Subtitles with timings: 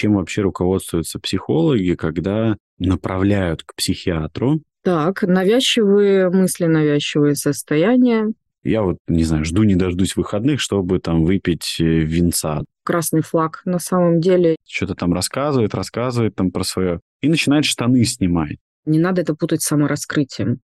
[0.00, 4.62] чем вообще руководствуются психологи, когда направляют к психиатру.
[4.82, 8.32] Так, навязчивые мысли, навязчивые состояния.
[8.62, 12.64] Я вот, не знаю, жду не дождусь выходных, чтобы там выпить э, винца.
[12.82, 14.56] Красный флаг на самом деле.
[14.66, 17.00] Что-то там рассказывает, рассказывает там про свое.
[17.20, 18.56] И начинает штаны снимать.
[18.86, 20.60] Не надо это путать с самораскрытием.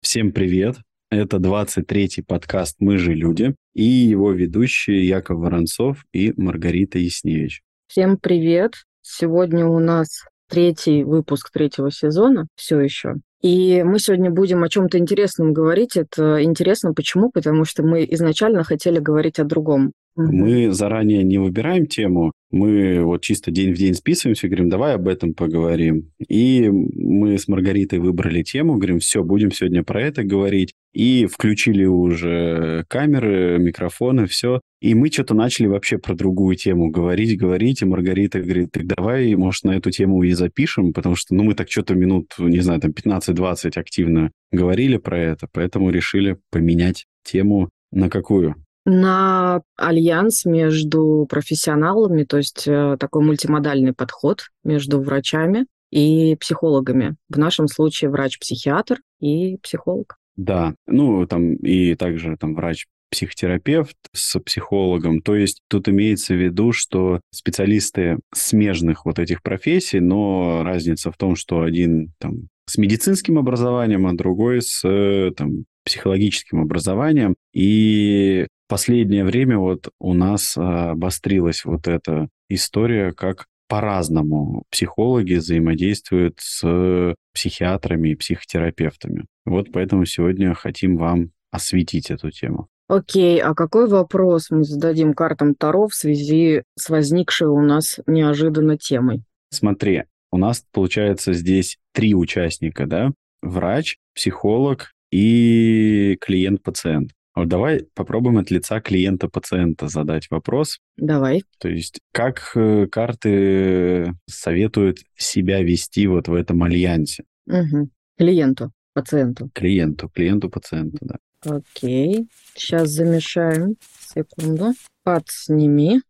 [0.00, 0.76] Всем привет!
[1.10, 7.62] Это 23-й подкаст «Мы же люди» и его ведущие Яков Воронцов и Маргарита Ясневич.
[7.88, 8.74] Всем привет!
[9.02, 13.14] Сегодня у нас третий выпуск третьего сезона все еще.
[13.42, 15.96] И мы сегодня будем о чем-то интересном говорить.
[15.96, 17.32] Это интересно почему?
[17.32, 19.90] Потому что мы изначально хотели говорить о другом.
[20.16, 25.06] Мы заранее не выбираем тему, мы вот чисто день в день списываемся говорим, давай об
[25.06, 26.10] этом поговорим.
[26.28, 30.72] И мы с Маргаритой выбрали тему, говорим, все, будем сегодня про это говорить.
[30.92, 34.60] И включили уже камеры, микрофоны, все.
[34.80, 37.82] И мы что-то начали вообще про другую тему говорить, говорить.
[37.82, 41.54] И Маргарита говорит, так давай, может, на эту тему и запишем, потому что, ну, мы
[41.54, 47.70] так что-то минут, не знаю, там 15-20 активно говорили про это, поэтому решили поменять тему
[47.92, 48.56] на какую?
[48.84, 57.16] На альянс между профессионалами, то есть э, такой мультимодальный подход между врачами и психологами.
[57.28, 60.16] В нашем случае врач-психиатр и психолог.
[60.36, 65.20] Да, ну там и также там врач психотерапевт с психологом.
[65.20, 71.16] То есть тут имеется в виду, что специалисты смежных вот этих профессий, но разница в
[71.16, 77.34] том, что один там с медицинским образованием, а другой с э, там, психологическим образованием.
[77.52, 86.38] И последнее время вот у нас а, обострилась вот эта история, как по-разному психологи взаимодействуют
[86.38, 89.26] с психиатрами и психотерапевтами.
[89.44, 92.68] Вот поэтому сегодня хотим вам осветить эту тему.
[92.88, 98.76] Окей, а какой вопрос мы зададим картам Таро в связи с возникшей у нас неожиданно
[98.76, 99.22] темой?
[99.50, 103.12] Смотри, у нас получается здесь три участника, да?
[103.42, 107.12] Врач, психолог и клиент-пациент.
[107.34, 110.78] Вот давай попробуем от лица клиента-пациента задать вопрос.
[110.96, 111.44] Давай.
[111.58, 117.24] То есть как э, карты советуют себя вести вот в этом альянсе?
[117.46, 117.88] Угу.
[118.18, 119.48] Клиенту, пациенту.
[119.54, 121.16] Клиенту, клиенту-пациенту, да.
[121.46, 122.28] Окей.
[122.54, 123.76] Сейчас замешаем.
[124.14, 124.74] Секунду.
[125.04, 126.02] Подсними.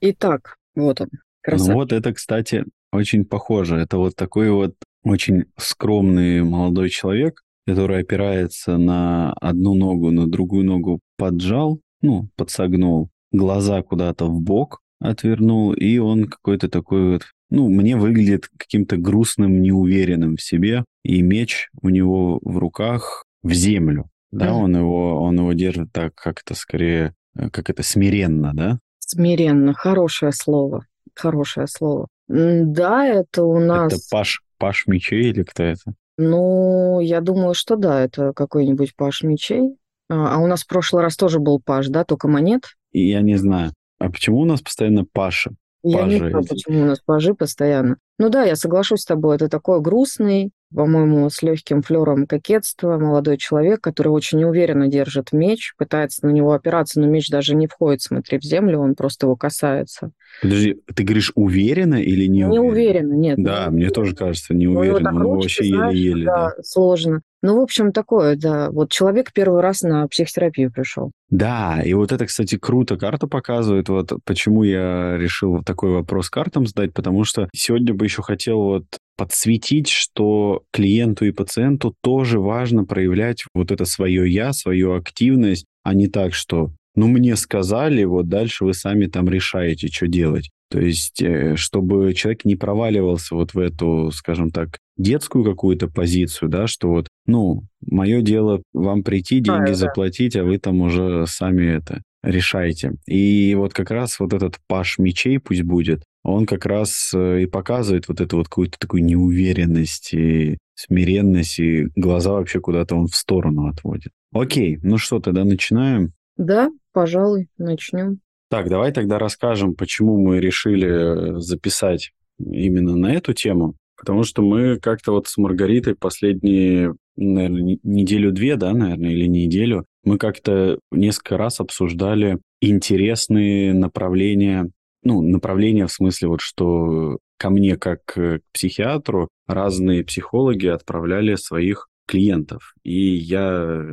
[0.00, 1.10] Итак, вот он.
[1.42, 1.68] Красавчик.
[1.68, 3.76] Ну вот это, кстати, очень похоже.
[3.76, 4.74] Это вот такой вот
[5.04, 13.10] очень скромный молодой человек, который опирается на одну ногу, на другую ногу поджал, ну, подсогнул,
[13.30, 19.62] глаза куда-то в бок отвернул, и он какой-то такой вот, ну, мне выглядит каким-то грустным,
[19.62, 24.52] неуверенным в себе, и меч у него в руках в землю, да, mm.
[24.52, 28.78] он его, он его держит так как-то скорее, э, как это, смиренно, да?
[28.98, 32.08] Смиренно, хорошее слово, хорошее слово.
[32.28, 33.92] Да, это у нас...
[33.92, 35.94] Это Паш, Паш мечей или кто это?
[36.22, 39.78] Ну, я думаю, что да, это какой-нибудь Паш мечей.
[40.10, 42.76] А, а у нас в прошлый раз тоже был Паш, да, только монет?
[42.92, 43.72] И я не знаю.
[43.98, 45.52] А почему у нас постоянно Паша?
[45.82, 47.96] Я не знаю, почему у нас пажи постоянно.
[48.18, 53.36] Ну да, я соглашусь с тобой, это такой грустный, по-моему, с легким флером кокетства, молодой
[53.36, 58.02] человек, который очень неуверенно держит меч, пытается на него опираться, но меч даже не входит,
[58.02, 60.12] смотри, в землю, он просто его касается.
[60.42, 62.52] Подожди, ты говоришь уверенно или не уверенно?
[62.52, 63.42] Не уверенно, нет.
[63.42, 66.26] Да, не мне тоже кажется, не уверенно, но вообще еле-еле.
[66.26, 67.22] Да, да, сложно.
[67.42, 68.70] Ну, в общем, такое, да.
[68.70, 71.10] Вот человек первый раз на психотерапию пришел.
[71.30, 73.88] Да, и вот это, кстати, круто карта показывает.
[73.88, 78.84] Вот почему я решил такой вопрос картам задать, потому что сегодня бы еще хотел вот
[79.16, 85.94] подсветить, что клиенту и пациенту тоже важно проявлять вот это свое «я», свою активность, а
[85.94, 90.50] не так, что ну, мне сказали, вот дальше вы сами там решаете, что делать.
[90.70, 96.48] То есть, э, чтобы человек не проваливался вот в эту, скажем так, детскую какую-то позицию,
[96.48, 101.26] да, что вот, ну, мое дело вам прийти, деньги а, заплатить, а вы там уже
[101.26, 102.92] сами это решаете.
[103.06, 107.46] И вот как раз вот этот паш мечей пусть будет, он как раз э, и
[107.46, 113.16] показывает вот эту вот какую-то такую неуверенность и смиренность, и глаза вообще куда-то он в
[113.16, 114.12] сторону отводит.
[114.32, 116.12] Окей, ну что, тогда начинаем?
[116.40, 118.20] Да, пожалуй, начнем.
[118.48, 123.74] Так, давай тогда расскажем, почему мы решили э, записать именно на эту тему.
[123.94, 130.16] Потому что мы как-то вот с Маргаритой последние, наверное, неделю-две, да, наверное, или неделю, мы
[130.16, 134.70] как-то несколько раз обсуждали интересные направления
[135.02, 141.88] ну, направление в смысле вот, что ко мне как к психиатру разные психологи отправляли своих
[142.10, 142.74] клиентов.
[142.82, 143.84] И я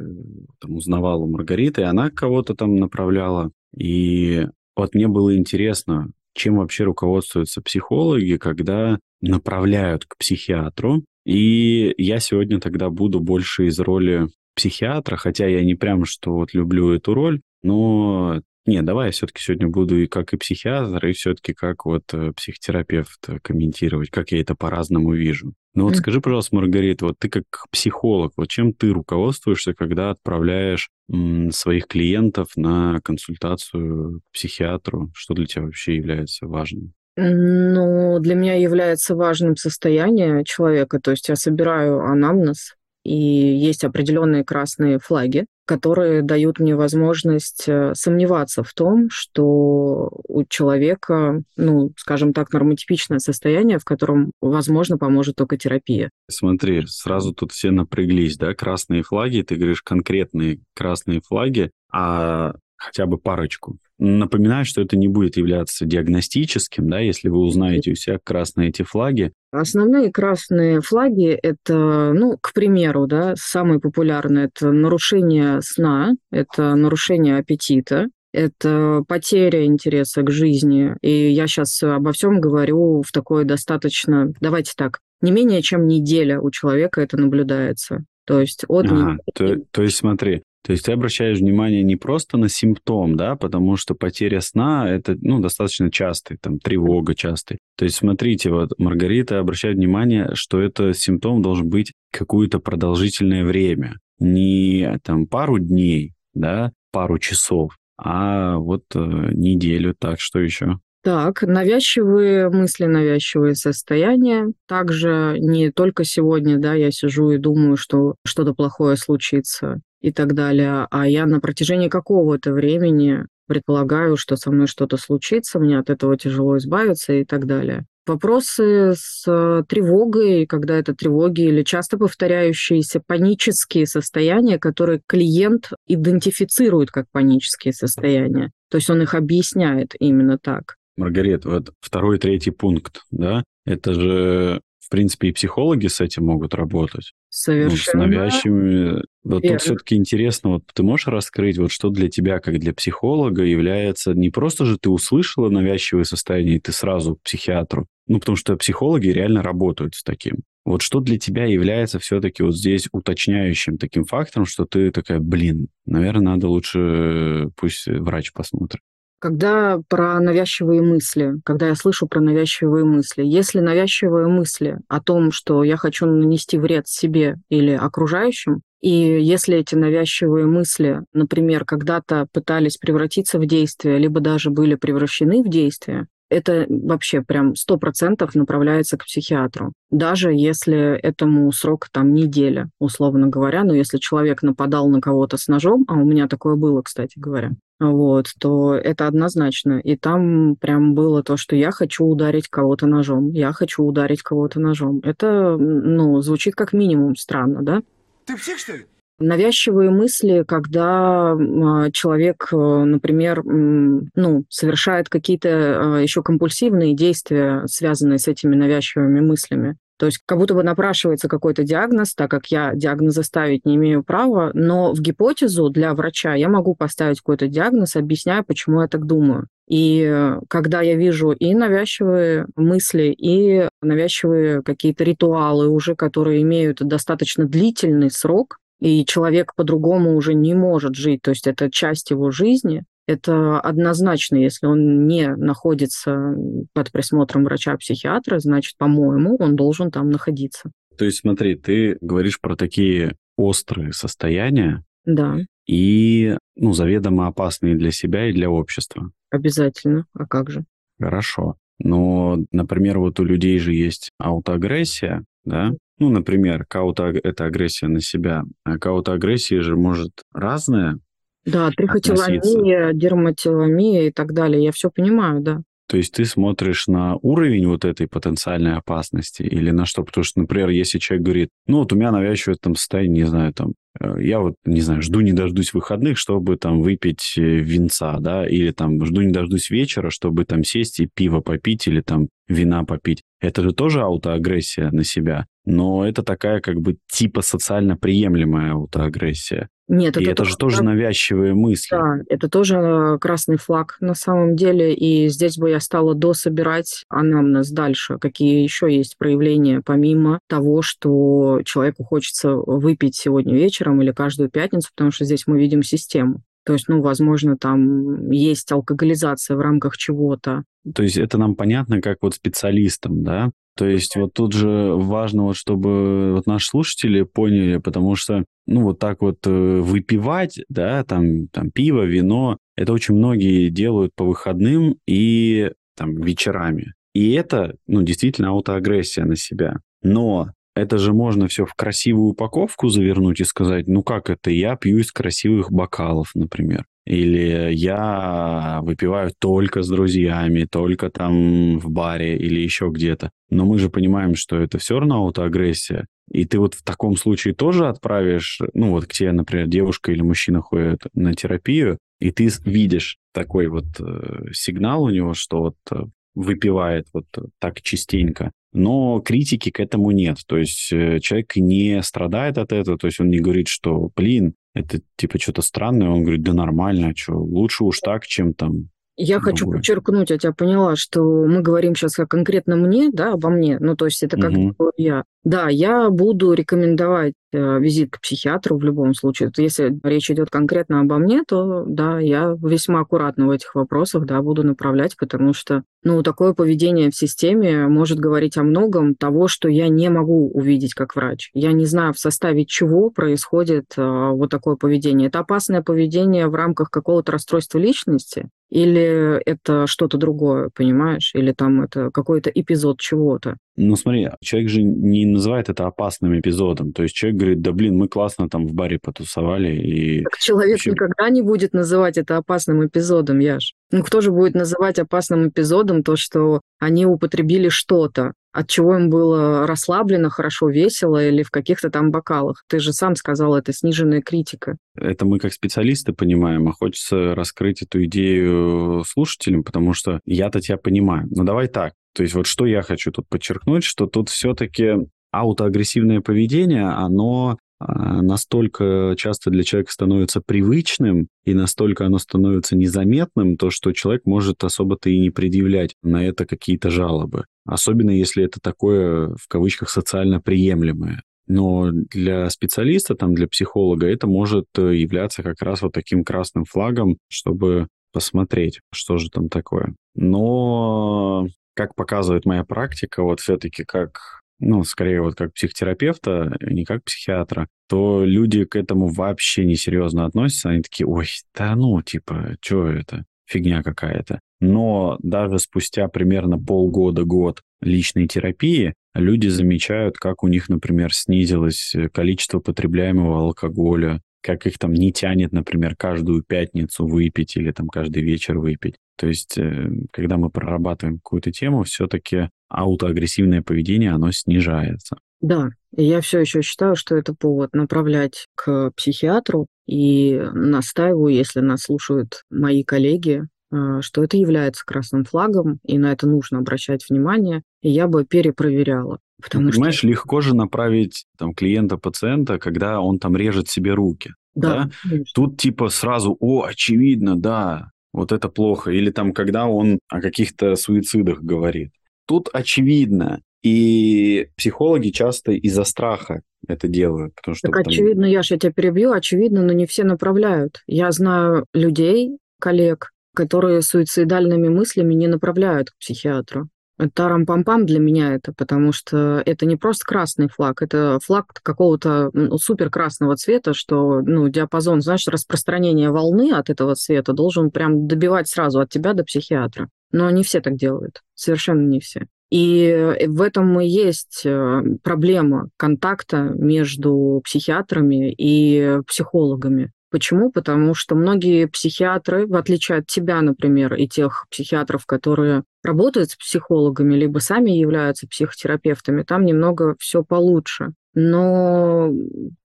[0.60, 3.52] там, узнавал у Маргариты, и она кого-то там направляла.
[3.78, 11.04] И вот мне было интересно, чем вообще руководствуются психологи, когда направляют к психиатру.
[11.26, 16.54] И я сегодня тогда буду больше из роли психиатра, хотя я не прям что вот
[16.54, 21.14] люблю эту роль, но не, давай я все-таки сегодня буду и как и психиатр, и
[21.14, 25.54] все-таки как вот э, психотерапевт комментировать, как я это по-разному вижу.
[25.74, 25.98] Ну вот mm.
[25.98, 31.88] скажи, пожалуйста, Маргарита, вот ты как психолог, вот чем ты руководствуешься, когда отправляешь м, своих
[31.88, 35.12] клиентов на консультацию к психиатру?
[35.14, 36.94] Что для тебя вообще является важным?
[37.20, 42.76] Ну, для меня является важным состояние человека, то есть я собираю анамнез,
[43.08, 50.44] и есть определенные красные флаги, которые дают мне возможность э, сомневаться в том, что у
[50.44, 56.10] человека, ну, скажем так, нормотипичное состояние, в котором, возможно, поможет только терапия.
[56.30, 63.06] Смотри, сразу тут все напряглись, да, красные флаги, ты говоришь конкретные красные флаги, а хотя
[63.06, 63.78] бы парочку.
[64.00, 68.84] Напоминаю, что это не будет являться диагностическим, да, если вы узнаете у себя красные эти
[68.84, 69.34] флаги.
[69.52, 77.38] Основные красные флаги– это, ну, к примеру, да, самые популярные– это нарушение сна, это нарушение
[77.38, 80.96] аппетита, это потеря интереса к жизни.
[81.02, 86.40] И я сейчас обо всем говорю в такой достаточно, давайте так, не менее чем неделя
[86.40, 88.04] у человека это наблюдается.
[88.28, 92.38] То есть от ага, то, то есть смотри, то есть ты обращаешь внимание не просто
[92.38, 97.60] на симптом, да, потому что потеря сна– это, ну, достаточно частый, там, тревога частый.
[97.78, 103.96] То есть смотрите, вот Маргарита обращает внимание, что это симптом должен быть какое-то продолжительное время.
[104.20, 109.00] Не, там, пару дней, да, пару часов, а вот э,
[109.34, 109.96] неделю.
[109.98, 110.80] Так, что еще?
[111.08, 114.52] Так, навязчивые мысли, навязчивые состояния.
[114.68, 120.34] Также не только сегодня, да, я сижу и думаю, что что-то плохое случится и так
[120.34, 125.90] далее, а я на протяжении какого-то времени предполагаю, что со мной что-то случится, мне от
[125.90, 127.86] этого тяжело избавиться и так далее.
[128.06, 136.92] Вопросы с э, тревогой, когда это тревоги или часто повторяющиеся панические состояния, которые клиент идентифицирует
[136.92, 138.52] как панические состояния.
[138.70, 140.77] То есть он их объясняет именно так.
[140.98, 146.54] Маргарита, вот второй, третий пункт, да, это же, в принципе, и психологи с этим могут
[146.56, 147.14] работать.
[147.30, 148.06] Совершенно.
[148.06, 149.04] Ну, с навязчивыми.
[149.24, 153.44] Вот тут все-таки интересно, вот ты можешь раскрыть, вот что для тебя, как для психолога,
[153.44, 158.38] является не просто же ты услышала навязчивое состояние, и ты сразу к психиатру, ну, потому
[158.38, 160.38] что психологи реально работают с таким.
[160.66, 165.68] Вот что для тебя является все-таки вот здесь уточняющим таким фактором, что ты такая, блин,
[165.86, 168.82] наверное, надо лучше пусть врач посмотрит.
[169.20, 175.32] Когда про навязчивые мысли, когда я слышу про навязчивые мысли, если навязчивые мысли о том,
[175.32, 182.28] что я хочу нанести вред себе или окружающим, и если эти навязчивые мысли, например, когда-то
[182.32, 188.36] пытались превратиться в действие, либо даже были превращены в действие, это вообще прям сто процентов
[188.36, 189.74] направляется к психиатру.
[189.90, 193.64] Даже если этому срок там неделя, условно говоря.
[193.64, 197.52] Но если человек нападал на кого-то с ножом, а у меня такое было, кстати говоря,
[197.80, 199.80] вот, то это однозначно.
[199.80, 204.60] И там прям было то, что я хочу ударить кого-то ножом, я хочу ударить кого-то
[204.60, 205.00] ножом.
[205.04, 207.82] Это, ну, звучит как минимум странно, да?
[208.26, 208.86] Ты псих, что ли?
[209.20, 218.20] Навязчивые мысли, когда а, человек, э, например, ну, совершает какие-то а, еще компульсивные действия, связанные
[218.20, 219.78] с этими навязчивыми мыслями.
[219.98, 224.04] То есть как будто бы напрашивается какой-то диагноз, так как я диагноза ставить не имею
[224.04, 229.06] права, но в гипотезу для врача я могу поставить какой-то диагноз, объясняя, почему я так
[229.06, 229.48] думаю.
[229.68, 236.78] И э, когда я вижу и навязчивые мысли, и навязчивые какие-то ритуалы уже, которые имеют
[236.80, 242.32] достаточно длительный срок, и человек по-другому уже не может жить, то есть это часть его
[242.32, 246.36] жизни, это однозначно, если он не находится
[246.74, 250.72] под присмотром врача-психиатра, значит, по-моему, он должен там находиться.
[250.98, 255.38] То есть смотри, ты говоришь про такие острые состояния, да.
[255.68, 259.12] и ну, заведомо опасные для себя и для общества.
[259.30, 260.06] Обязательно.
[260.14, 260.66] А как же?
[261.00, 261.56] Хорошо.
[261.80, 265.72] Но, например, вот у людей же есть аутоагрессия, да?
[266.00, 268.44] Ну, например, кауто– это агрессия на себя.
[268.64, 271.00] А кауто-агрессия же может разная
[271.46, 274.64] Да, трихотиломия, дерматиломия и так далее.
[274.64, 275.62] Я все понимаю, да.
[275.88, 280.04] То есть ты смотришь на уровень вот этой потенциальной опасности или на что?
[280.04, 283.54] Потому что, например, если человек говорит, ну вот у меня навязчивое там состояние, не знаю,
[283.54, 283.74] там,
[284.20, 288.72] я вот, не знаю, жду не дождусь выходных, чтобы там выпить э, винца, да, или
[288.72, 293.24] там жду не дождусь вечера, чтобы там сесть и пиво попить или там вина попить.
[293.40, 299.70] Это же тоже аутоагрессия на себя, но это такая как бы типа социально приемлемая аутоагрессия.
[299.90, 301.96] Нет, и это, это же тоже навязчивые мысли.
[301.96, 304.94] Да, это тоже э, красный флаг на самом деле.
[304.94, 308.18] И здесь бы я стала дособирать анамнез дальше.
[308.20, 314.90] Какие еще есть проявления, помимо того, что человеку хочется выпить сегодня вечером или каждую пятницу,
[314.96, 316.42] потому что здесь мы видим систему.
[316.66, 320.64] То есть, ну, возможно, там есть алкоголизация в рамках чего-то.
[320.94, 323.52] То есть это нам понятно как вот специалистам, да?
[323.78, 328.82] То есть вот тут же важно, вот, чтобы вот наши слушатели поняли, потому что, ну,
[328.82, 334.26] вот так вот э, выпивать, да, там, там пиво, вино, это очень многие делают по
[334.26, 336.94] выходным и там вечерами.
[337.14, 339.80] И это, ну, действительно аутоагрессия на себя.
[340.02, 344.76] Но это же можно все в красивую упаковку завернуть и сказать, ну как это, я
[344.76, 346.86] пью из красивых бокалов, например.
[347.06, 353.32] Или я выпиваю только с друзьями, только там в баре или еще где-то.
[353.50, 356.08] Но мы же понимаем, что это все равно аутоагрессия.
[356.30, 360.22] И ты вот в таком случае тоже отправишь, ну вот к тебе, например, девушка или
[360.22, 365.76] мужчина ходит на терапию, и ты видишь такой вот э, сигнал у него, что вот
[365.92, 366.04] э,
[366.38, 367.26] выпивает вот
[367.60, 368.52] так частенько.
[368.74, 370.38] Но критики к этому нет.
[370.46, 374.54] То есть э, человек не страдает от этого, то есть он не говорит, что, блин,
[374.76, 376.10] это типа что-то странное.
[376.10, 378.90] Он говорит, да нормально, а что, лучше уж так, чем там
[379.20, 379.80] я хочу другое.
[379.80, 383.80] подчеркнуть, я тебя поняла, что мы говорим сейчас о конкретно мне, да, обо мне.
[383.80, 384.92] Ну, то есть это как угу.
[384.96, 385.24] я.
[385.48, 389.50] Да, я буду рекомендовать э, визит к психиатру в любом случае.
[389.56, 394.42] Если речь идет конкретно обо мне, то да, я весьма аккуратно в этих вопросах, да,
[394.42, 399.70] буду направлять, потому что, ну, такое поведение в системе может говорить о многом того, что
[399.70, 401.50] я не могу увидеть как врач.
[401.54, 405.30] Я не знаю, в составе чего происходит э, вот такое поведение.
[405.30, 411.32] Это опасное поведение в рамках какого-то расстройства личности, или это что-то другое, понимаешь?
[411.34, 413.56] Или там это какой-то эпизод чего-то.
[413.78, 416.94] Ну смотри, человек же не называет это опасным эпизодом.
[416.94, 419.76] То есть человек говорит, да блин, мы классно там в баре потусовали.
[419.76, 420.92] И так человек вообще...
[420.92, 423.74] никогда не будет называть это опасным эпизодом, Яш.
[423.92, 428.34] Ну кто же будет называть опасным эпизодом то, что они употребили что-то?
[428.58, 432.64] от чего им было расслаблено, хорошо, весело или в каких-то там бокалах.
[432.68, 434.78] Ты же сам сказал, это сниженная критика.
[434.96, 440.78] Это мы как специалисты понимаем, а хочется раскрыть эту идею слушателям, потому что я-то тебя
[440.78, 441.28] понимаю.
[441.30, 441.94] Но давай так.
[442.18, 444.96] То есть вот что я хочу тут подчеркнуть, что тут все-таки
[445.32, 453.56] аутоагрессивное поведение, оно а, настолько часто для человека становится привычным, и настолько оно становится незаметным,
[453.56, 457.46] то что человек может особо-то и не предъявлять на это какие-то жалобы.
[457.68, 461.22] Особенно если это такое, в кавычках, социально приемлемое.
[461.46, 466.66] Но для специалиста, там, для психолога это может э, являться как раз вот таким красным
[466.66, 469.94] флагом, чтобы посмотреть, что же там такое.
[470.16, 471.48] Но,
[471.78, 477.68] как показывает моя практика, вот все-таки как ну, скорее вот как психотерапевта, не как психиатра,
[477.88, 480.70] то люди к этому вообще несерьезно относятся.
[480.70, 483.26] Они такие, ой, да ну, типа, что это?
[483.46, 484.40] Фигня какая-то.
[484.60, 492.60] Но даже спустя примерно полгода-год личной терапии люди замечают, как у них, например, снизилось количество
[492.60, 498.58] потребляемого алкоголя, как их там не тянет, например, каждую пятницу выпить или там каждый вечер
[498.58, 498.96] выпить.
[499.18, 505.18] То есть, э, когда мы прорабатываем какую-то тему, все-таки аутоагрессивное поведение, оно снижается.
[505.42, 511.82] Да, я все еще считаю, что это повод направлять к психиатру и настаиваю, если нас
[511.82, 517.90] слушают мои коллеги, что это является красным флагом, и на это нужно обращать внимание, и
[517.90, 519.20] я бы перепроверяла.
[519.42, 520.08] Потому Понимаешь, что...
[520.08, 524.32] легко же направить там, клиента-пациента, когда он там режет себе руки.
[524.56, 525.18] Да, да?
[525.36, 528.90] Тут типа сразу, о, очевидно, да, вот это плохо.
[528.90, 531.92] Или там, когда он о каких-то суицидах говорит.
[532.26, 533.42] Тут очевидно.
[533.64, 537.36] И психологи часто из-за страха это делают.
[537.36, 537.92] Потому что так там...
[537.92, 540.82] очевидно, Яш, я тебя перебью, очевидно, но не все направляют.
[540.88, 546.70] Я знаю людей, коллег, которые суицидальными мыслями не направляют к психиатру.
[547.14, 552.58] Тарам-пам-пам для меня это, потому что это не просто красный флаг, это флаг какого-то ну,
[552.58, 558.48] супер красного цвета, что ну, диапазон, знаешь, распространения волны от этого цвета должен прям добивать
[558.50, 559.88] сразу от тебя до психиатра.
[560.12, 562.26] Но не все так делают, совершенно не все.
[562.50, 569.92] И в этом и есть э, проблема контакта между психиатрами и психологами.
[570.10, 570.52] Почему?
[570.52, 576.36] Потому что многие психиатры, в отличие от тебя, например, и тех психиатров, которые работают с
[576.36, 580.94] психологами, либо сами являются психотерапевтами, там немного все получше.
[581.20, 582.14] Но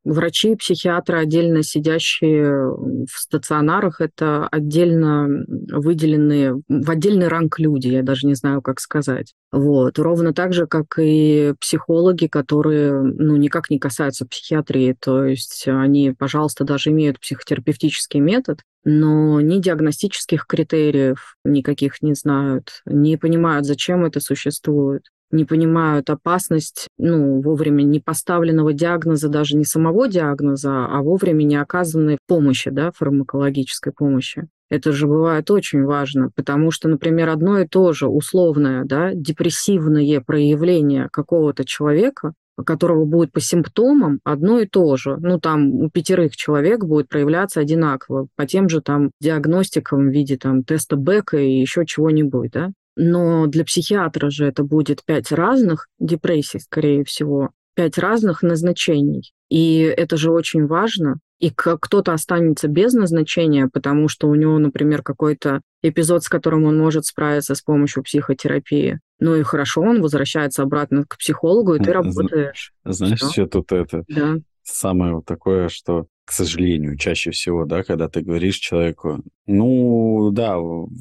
[0.05, 5.27] врачи, психиатры, отдельно сидящие в стационарах, это отдельно
[5.71, 9.33] выделенные, в отдельный ранг люди, я даже не знаю, как сказать.
[9.53, 9.99] Вот.
[9.99, 14.95] Ровно так же, как и психологи, которые ну, никак не касаются психиатрии.
[15.01, 22.83] То есть они, пожалуйста, даже имеют психотерапевтический метод, но ни диагностических критериев никаких не знают,
[22.85, 29.65] не понимают, зачем это существует не понимают опасность ну, вовремя не поставленного диагноза, даже не
[29.65, 34.49] самого диагноза, а вовремя не оказанной помощи, да, фармакологической помощи.
[34.71, 40.23] Это же бывает очень важно, потому что, например, одно и то же условное, да, депрессивное
[40.23, 42.33] проявление какого-то человека,
[42.65, 45.17] которого будет по симптомам одно и то же.
[45.21, 50.37] Ну, там у пятерых человек будет проявляться одинаково по тем же там диагностикам в виде
[50.37, 52.71] там теста Бека и еще чего-нибудь, да.
[52.97, 59.33] Но для психиатра же это будет пять разных депрессий, скорее всего, пять разных назначений.
[59.49, 61.17] И это же очень важно.
[61.39, 66.79] И кто-то останется без назначения, потому что у него, например, какой-то эпизод, с которым он
[66.79, 69.01] может справиться с помощью психотерапии.
[69.19, 72.73] Ну и хорошо, он возвращается обратно к психологу, и ты работаешь.
[72.85, 74.05] Знаешь, что, что тут это?
[74.09, 74.37] Да.
[74.63, 80.57] Самое вот такое, что к сожалению, чаще всего, да, когда ты говоришь человеку, ну, да,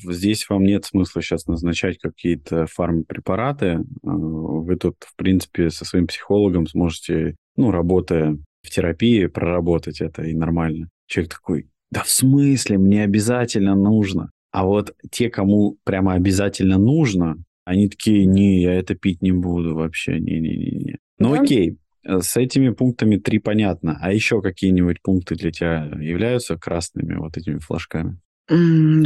[0.10, 6.08] здесь вам нет смысла сейчас назначать какие-то фармпрепараты, э, вы тут, в принципе, со своим
[6.08, 10.90] психологом сможете, ну, работая в терапии, проработать это и нормально.
[11.08, 14.32] Человек такой, да в смысле, мне обязательно нужно.
[14.51, 19.75] А вот те, кому прямо обязательно нужно, они такие, не, я это пить не буду
[19.75, 20.98] вообще, не-не-не.
[21.20, 21.42] Ну да.
[21.42, 23.98] окей, с этими пунктами три понятно.
[24.01, 28.20] А еще какие-нибудь пункты для тебя являются красными вот этими флажками?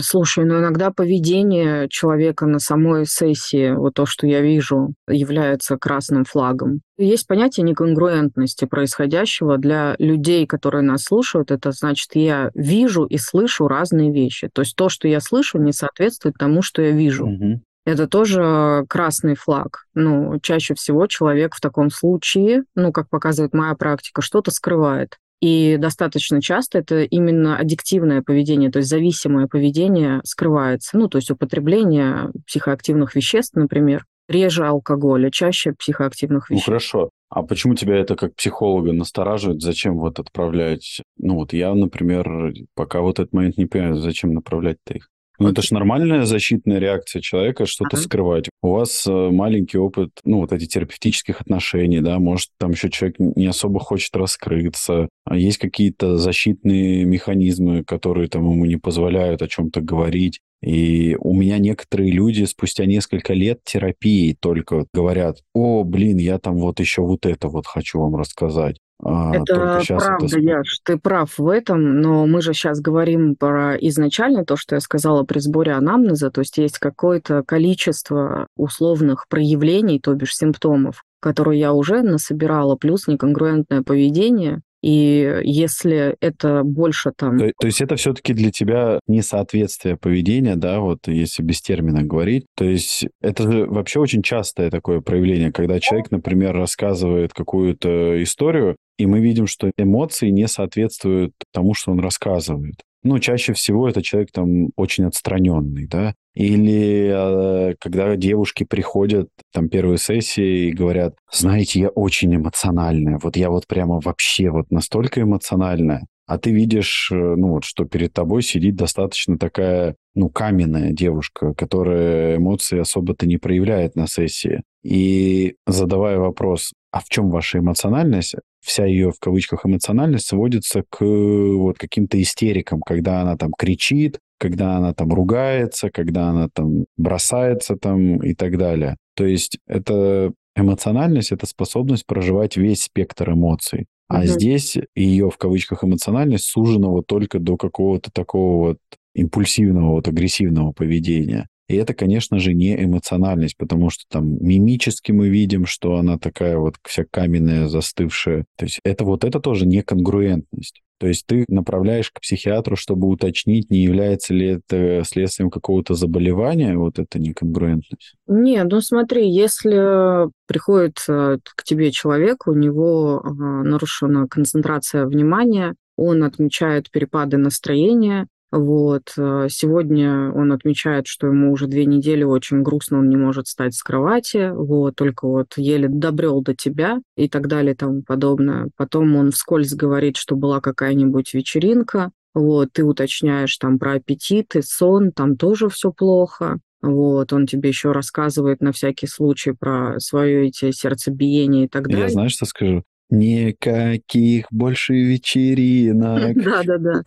[0.01, 6.25] Слушай, ну иногда поведение человека на самой сессии, вот то, что я вижу, является красным
[6.25, 6.81] флагом.
[6.97, 11.51] Есть понятие неконгруентности происходящего для людей, которые нас слушают.
[11.51, 14.49] Это значит, я вижу и слышу разные вещи.
[14.51, 17.27] То есть то, что я слышу, не соответствует тому, что я вижу.
[17.27, 19.85] Угу это тоже красный флаг.
[19.93, 25.17] Ну, чаще всего человек в таком случае, ну, как показывает моя практика, что-то скрывает.
[25.41, 30.97] И достаточно часто это именно аддиктивное поведение, то есть зависимое поведение скрывается.
[30.97, 36.67] Ну, то есть употребление психоактивных веществ, например, реже алкоголя, чаще психоактивных ну, веществ.
[36.67, 37.09] Ну хорошо.
[37.29, 39.61] А почему тебя это как психолога настораживает?
[39.61, 41.01] Зачем вот отправлять?
[41.17, 45.09] Ну вот я, например, пока вот этот момент не понимаю, зачем направлять-то их?
[45.39, 48.03] Ну, это же нормальная защитная реакция человека что-то ага.
[48.03, 48.49] скрывать.
[48.61, 53.17] У вас э, маленький опыт, ну, вот эти терапевтических отношений, да, может, там еще человек
[53.19, 55.09] не особо хочет раскрыться.
[55.25, 60.39] А есть какие-то защитные механизмы, которые там ему не позволяют о чем-то говорить.
[60.61, 66.57] И у меня некоторые люди спустя несколько лет терапии только говорят, о, блин, я там
[66.57, 68.77] вот еще вот это вот хочу вам рассказать.
[69.03, 69.55] А, это
[69.87, 70.39] правда, это...
[70.39, 74.79] Яш, ты прав в этом, но мы же сейчас говорим про изначально то, что я
[74.79, 81.59] сказала при сборе анамнеза, то есть есть какое-то количество условных проявлений, то бишь симптомов, которые
[81.59, 87.39] я уже насобирала, плюс неконгруентное поведение, и если это больше там...
[87.39, 92.45] То, то есть это все-таки для тебя несоответствие поведения, да, вот если без термина говорить.
[92.55, 98.75] То есть это же вообще очень частое такое проявление, когда человек, например, рассказывает какую-то историю,
[98.99, 102.75] и мы видим, что эмоции не соответствуют тому, что он рассказывает.
[103.05, 106.15] Ну, чаще всего это человек там очень отстраненный, да.
[106.33, 113.37] Или э, когда девушки приходят там первой сессии и говорят, знаете, я очень эмоциональная, вот
[113.37, 118.11] я вот прямо вообще вот настолько эмоциональная, а ты видишь, э, ну вот, что перед
[118.11, 124.63] тобой сидит достаточно такая, ну, каменная девушка, которая эмоции особо-то не проявляет на сессии.
[124.83, 128.35] И задавая вопрос, а в чем ваша эмоциональность?
[128.61, 134.77] Вся ее, в кавычках, эмоциональность сводится к вот каким-то истерикам, когда она там кричит, когда
[134.77, 138.95] она там ругается, когда она там бросается там и так далее.
[139.13, 143.87] То есть это эмоциональность, это способность проживать весь спектр эмоций.
[144.07, 144.27] А угу.
[144.27, 148.77] здесь ее, в кавычках, эмоциональность сужена вот только до какого-то такого вот
[149.13, 151.49] импульсивного, вот агрессивного поведения.
[151.67, 156.57] И это, конечно же, не эмоциональность, потому что там мимически мы видим, что она такая
[156.57, 158.45] вот вся каменная, застывшая.
[158.55, 160.81] То есть это вот это тоже не конгруентность.
[160.97, 166.77] То есть ты направляешь к психиатру, чтобы уточнить, не является ли это следствием какого-то заболевания,
[166.77, 168.15] вот это неконгруентность?
[168.27, 176.23] Не, ну смотри, если приходит э, к тебе человек, у него нарушена концентрация внимания, он
[176.23, 179.11] отмечает перепады настроения, Вот.
[179.17, 183.73] Э, сегодня он отмечает, что ему уже две недели очень грустно, он не может встать
[183.73, 188.69] с кровати, вот, только вот еле добрел до тебя и так далее и тому подобное.
[188.77, 194.61] Потом он вскользь говорит, что была какая-нибудь вечеринка, вот, ты уточняешь там про аппетит и
[194.61, 196.59] сон, там тоже все плохо.
[196.81, 202.03] Вот, он тебе еще рассказывает на всякий случай про свое эти сердцебиение и так далее.
[202.03, 202.83] Я знаешь, что скажу?
[203.09, 206.35] Никаких больше вечеринок.
[206.41, 207.03] Да-да-да.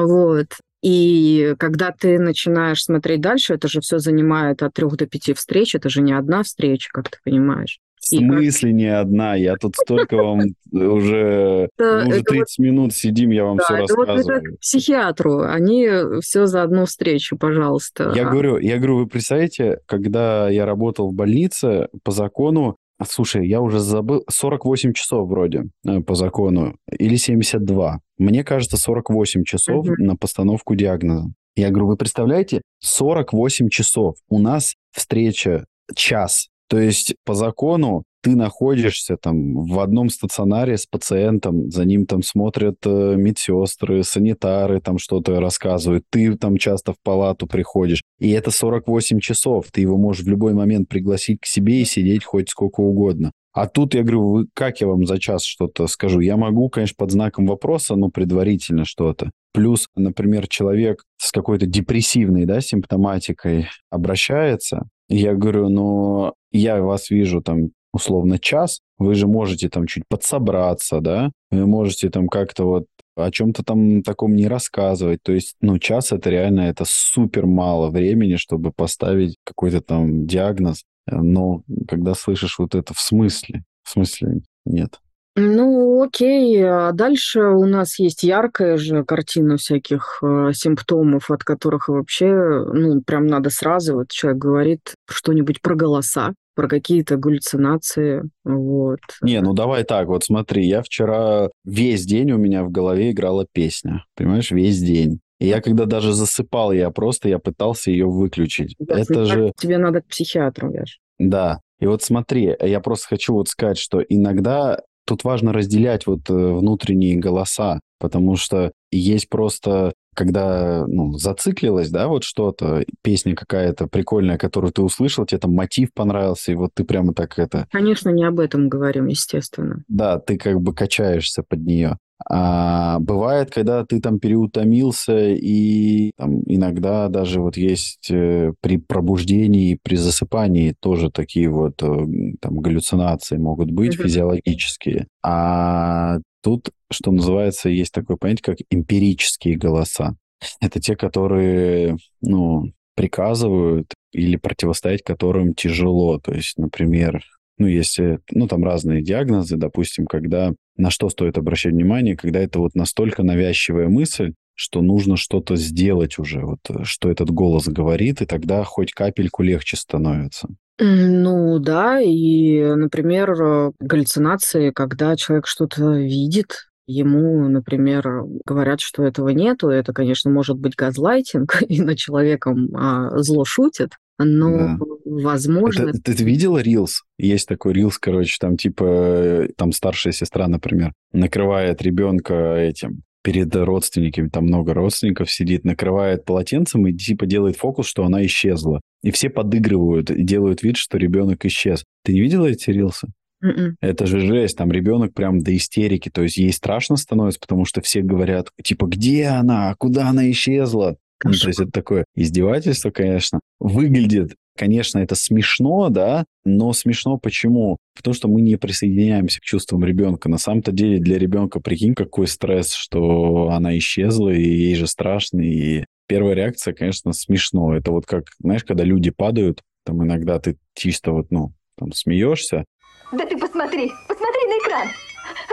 [0.00, 0.46] Вот.
[0.82, 5.74] И когда ты начинаешь смотреть дальше, это же все занимает от трех до пяти встреч,
[5.74, 7.78] это же не одна встреча, как ты понимаешь.
[8.00, 8.78] В смысле как...
[8.78, 9.34] не одна?
[9.36, 10.40] Я тут столько вам
[10.72, 14.56] уже, уже 30 минут сидим, я вам все рассказываю.
[14.60, 15.88] Психиатру, они
[16.20, 18.12] все за одну встречу, пожалуйста.
[18.16, 23.46] Я говорю, я говорю, вы представляете, когда я работал в больнице, по закону а, слушай,
[23.46, 28.00] я уже забыл, 48 часов вроде э, по закону, или 72.
[28.18, 29.94] Мне кажется, 48 часов uh-huh.
[29.98, 31.32] на постановку диагноза.
[31.56, 34.16] Я говорю, вы представляете, 48 часов.
[34.28, 36.48] У нас встреча час.
[36.72, 42.22] То есть по закону ты находишься там в одном стационаре с пациентом, за ним там
[42.22, 48.50] смотрят э, медсестры, санитары, там что-то рассказывают, ты там часто в палату приходишь, и это
[48.50, 52.80] 48 часов, ты его можешь в любой момент пригласить к себе и сидеть хоть сколько
[52.80, 53.32] угодно.
[53.52, 56.20] А тут я говорю, вы, как я вам за час что-то скажу?
[56.20, 59.30] Я могу, конечно, под знаком вопроса, но предварительно что-то.
[59.52, 67.42] Плюс, например, человек с какой-то депрессивной да, симптоматикой обращается, я говорю, ну, я вас вижу
[67.42, 72.86] там условно час, вы же можете там чуть подсобраться, да, вы можете там как-то вот
[73.14, 75.22] о чем-то там таком не рассказывать.
[75.22, 80.84] То есть, ну, час это реально, это супер мало времени, чтобы поставить какой-то там диагноз.
[81.06, 84.98] Но когда слышишь вот это в смысле, в смысле нет.
[85.34, 86.62] Ну, окей.
[86.62, 92.26] А дальше у нас есть яркая же картина всяких э, симптомов, от которых вообще,
[92.72, 99.00] ну, прям надо сразу, вот человек говорит что-нибудь про голоса, про какие-то галлюцинации, вот.
[99.22, 103.46] Не, ну давай так, вот смотри, я вчера весь день у меня в голове играла
[103.50, 105.20] песня, понимаешь, весь день.
[105.40, 108.76] И я когда даже засыпал, я просто, я пытался ее выключить.
[108.78, 109.52] Да, Это же...
[109.58, 111.00] Тебе надо к психиатру, Яш.
[111.18, 111.60] Да.
[111.80, 116.32] И вот смотри, я просто хочу вот сказать, что иногда тут важно разделять вот э,
[116.32, 124.36] внутренние голоса, потому что есть просто когда ну, зациклилось, да, вот что-то, песня какая-то прикольная,
[124.36, 127.66] которую ты услышал, тебе там мотив понравился, и вот ты прямо так это...
[127.72, 129.84] Конечно, не об этом говорим, естественно.
[129.88, 131.96] Да, ты как бы качаешься под нее.
[132.28, 139.78] А бывает, когда ты там переутомился, и там, иногда даже вот есть э, при пробуждении,
[139.82, 142.06] при засыпании тоже такие вот э,
[142.40, 144.02] там галлюцинации могут быть mm-hmm.
[144.02, 145.06] физиологические.
[145.22, 150.14] А тут, что называется, есть такое понятие, как эмпирические голоса.
[150.60, 156.18] Это те, которые, ну, приказывают или противостоять которым тяжело.
[156.18, 157.22] То есть, например,
[157.58, 162.58] ну, если, ну, там разные диагнозы, допустим, когда на что стоит обращать внимание, когда это
[162.58, 168.26] вот настолько навязчивая мысль, что нужно что-то сделать уже, вот что этот голос говорит, и
[168.26, 170.48] тогда хоть капельку легче становится.
[170.78, 179.68] Ну да, и, например, галлюцинации, когда человек что-то видит, ему, например, говорят, что этого нету,
[179.68, 184.78] это, конечно, может быть газлайтинг, и над человеком а, зло шутит, но, да.
[185.04, 185.90] возможно...
[185.90, 187.02] Это, ты, ты видела Рилс?
[187.18, 194.28] Есть такой Рилс, короче, там типа, там старшая сестра, например, накрывает ребенка этим перед родственниками,
[194.28, 198.80] там много родственников сидит, накрывает полотенцем и типа делает фокус, что она исчезла.
[199.02, 201.84] И все подыгрывают и делают вид, что ребенок исчез.
[202.04, 203.08] Ты не видела эти рилсы?
[203.44, 203.50] Mm-mm.
[203.50, 203.76] М-м.
[203.80, 207.80] Это же жесть, там ребенок прям до истерики, то есть ей страшно становится, потому что
[207.80, 210.96] все говорят, типа, где она, куда она исчезла?
[211.24, 213.40] Ну, то есть это такое издевательство, конечно.
[213.60, 217.76] Выглядит, конечно, это смешно, да, но смешно почему?
[217.96, 220.28] Потому что мы не присоединяемся к чувствам ребенка.
[220.28, 225.40] На самом-то деле для ребенка, прикинь, какой стресс, что она исчезла, и ей же страшно.
[225.40, 227.74] И первая реакция, конечно, смешно.
[227.74, 232.64] Это вот как, знаешь, когда люди падают, там иногда ты чисто вот, ну, там смеешься.
[233.12, 234.88] Да ты посмотри, посмотри на экран.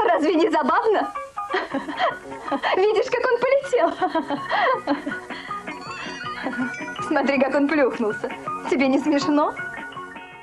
[0.07, 1.13] Разве не забавно?
[2.75, 3.89] Видишь, как он полетел?
[7.07, 8.29] Смотри, как он плюхнулся.
[8.69, 9.53] Тебе не смешно?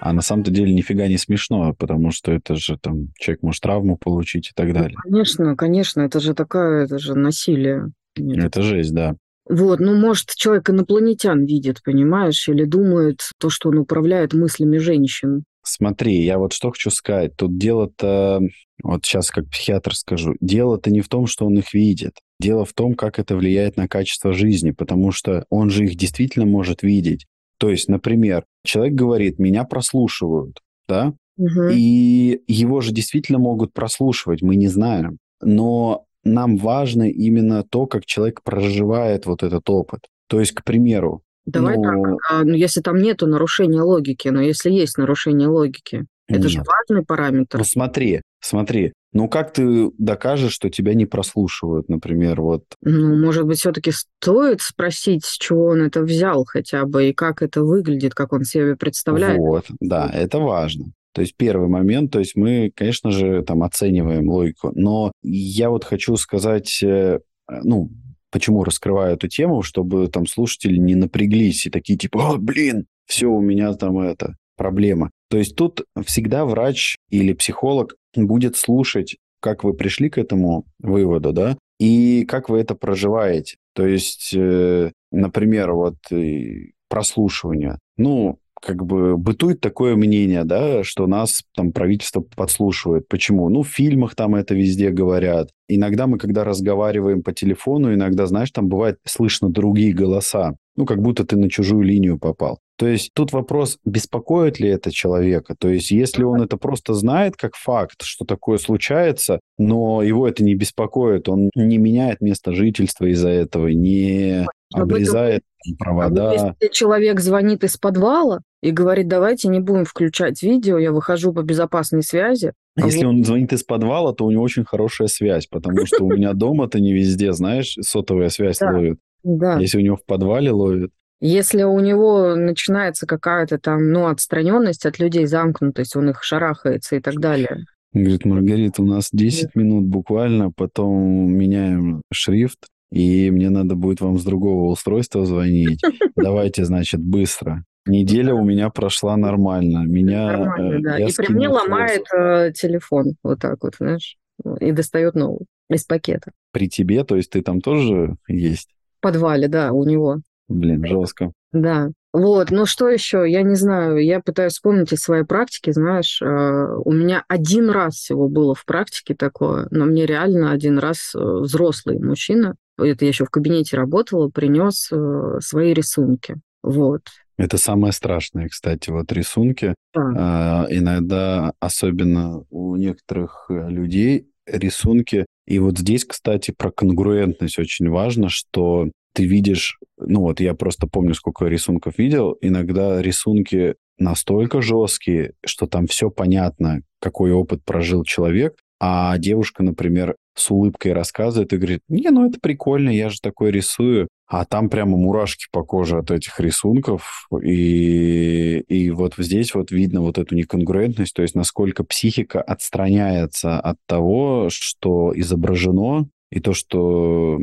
[0.01, 3.97] А на самом-то деле нифига не смешно, потому что это же там человек может травму
[3.97, 4.97] получить и так ну, далее.
[5.05, 7.91] Ну, конечно, конечно, это же такое, это же насилие.
[8.17, 8.45] Нет.
[8.45, 9.17] Это жесть, да.
[9.49, 15.45] Вот, ну, может, человек инопланетян видит, понимаешь, или думает то, что он управляет мыслями женщин.
[15.63, 17.37] Смотри, я вот что хочу сказать.
[17.37, 18.41] Тут дело-то,
[18.83, 22.21] вот сейчас как психиатр скажу, дело-то не в том, что он их видит.
[22.39, 26.47] Дело в том, как это влияет на качество жизни, потому что он же их действительно
[26.47, 27.27] может видеть.
[27.59, 31.15] То есть, например, человек говорит, меня прослушивают, да?
[31.39, 31.69] Угу.
[31.73, 35.19] И его же действительно могут прослушивать, мы не знаем.
[35.41, 40.01] Но нам важно именно то, как человек проживает вот этот опыт.
[40.29, 44.41] То есть, к примеру, Давай ну, так, а, ну, если там нету нарушения логики, но
[44.41, 46.67] если есть нарушение логики, это же нет.
[46.67, 47.59] важный параметр.
[47.59, 53.47] Ну смотри, смотри, ну как ты докажешь, что тебя не прослушивают, например, вот Ну, может
[53.47, 58.15] быть, все-таки стоит спросить, с чего он это взял хотя бы, и как это выглядит,
[58.15, 59.39] как он себе представляет.
[59.39, 60.93] Вот, да, это важно.
[61.13, 65.85] То есть первый момент, то есть мы, конечно же, там оцениваем логику, но я вот
[65.85, 67.91] хочу сказать, э, ну,
[68.31, 73.29] почему раскрываю эту тему, чтобы там слушатели не напряглись и такие типа, о, блин, все,
[73.29, 75.11] у меня там это проблема.
[75.31, 81.33] То есть тут всегда врач или психолог будет слушать, как вы пришли к этому выводу,
[81.33, 83.57] да, и как вы это проживаете.
[83.75, 87.79] То есть, э, например, вот э, прослушивание.
[87.97, 93.07] Ну, как бы бытует такое мнение, да, что нас там правительство подслушивает.
[93.09, 93.49] Почему?
[93.49, 95.51] Ну, в фильмах там это везде говорят.
[95.69, 100.57] Иногда мы, когда разговариваем по телефону, иногда, знаешь, там бывает слышно другие голоса.
[100.77, 102.61] Ну, как будто ты на чужую линию попал.
[102.77, 105.55] То есть тут вопрос, беспокоит ли это человека.
[105.59, 110.45] То есть если он это просто знает как факт, что такое случается, но его это
[110.45, 115.43] не беспокоит, он не меняет место жительства из-за этого, не обрезает
[115.79, 116.31] провода.
[116.31, 121.33] А если человек звонит из подвала и говорит, давайте не будем включать видео, я выхожу
[121.33, 122.53] по безопасной связи.
[122.77, 126.11] А если он звонит из подвала, то у него очень хорошая связь, потому что у
[126.11, 128.99] меня дома-то не везде, знаешь, сотовая связь ловит.
[129.27, 129.59] Да.
[129.59, 130.93] Если у него в подвале ловит.
[131.21, 137.01] Если у него начинается какая-то там, ну, отстраненность от людей, замкнутость, он их шарахается и
[137.01, 137.65] так далее.
[137.93, 144.19] Говорит, Маргарита, у нас 10 минут буквально, потом меняем шрифт, и мне надо будет вам
[144.19, 145.81] с другого устройства звонить.
[146.17, 147.65] Давайте, значит, быстро.
[147.87, 149.85] Неделя у меня прошла нормально.
[149.87, 150.99] Меня, нормально, да.
[150.99, 154.17] И при мне ломает э, телефон вот так вот, знаешь,
[154.61, 156.33] и достает новый из пакета.
[156.53, 158.76] При тебе, то есть ты там тоже есть?
[159.07, 160.19] Подвале, да, у него.
[160.49, 161.31] Блин, жестко.
[161.53, 161.91] Да.
[162.13, 163.25] Вот, ну что еще?
[163.31, 167.95] Я не знаю, я пытаюсь вспомнить из своей практики, знаешь, э, у меня один раз
[167.95, 173.11] всего было в практике такое, но мне реально один раз э, взрослый мужчина, это я
[173.11, 176.35] еще в кабинете работала, принес э, свои рисунки.
[176.65, 177.03] Вот.
[177.37, 179.77] Это самое страшное, кстати, вот рисунки.
[179.95, 180.67] Да.
[180.69, 185.27] Э, иногда, особенно у некоторых людей, рисунки.
[185.47, 190.87] И вот здесь, кстати, про конгруентность очень важно, что ты видишь, ну вот я просто
[190.87, 198.05] помню, сколько рисунков видел, иногда рисунки настолько жесткие, что там все понятно, какой опыт прожил
[198.05, 203.23] человек, а девушка, например, с улыбкой рассказывает и говорит, не, ну это прикольно, я же
[203.23, 204.09] такой рисую.
[204.29, 207.27] А там прямо мурашки по коже от этих рисунков.
[207.43, 213.79] И, и вот здесь вот видно вот эту неконгруентность, то есть насколько психика отстраняется от
[213.87, 217.39] того, что изображено, и то, что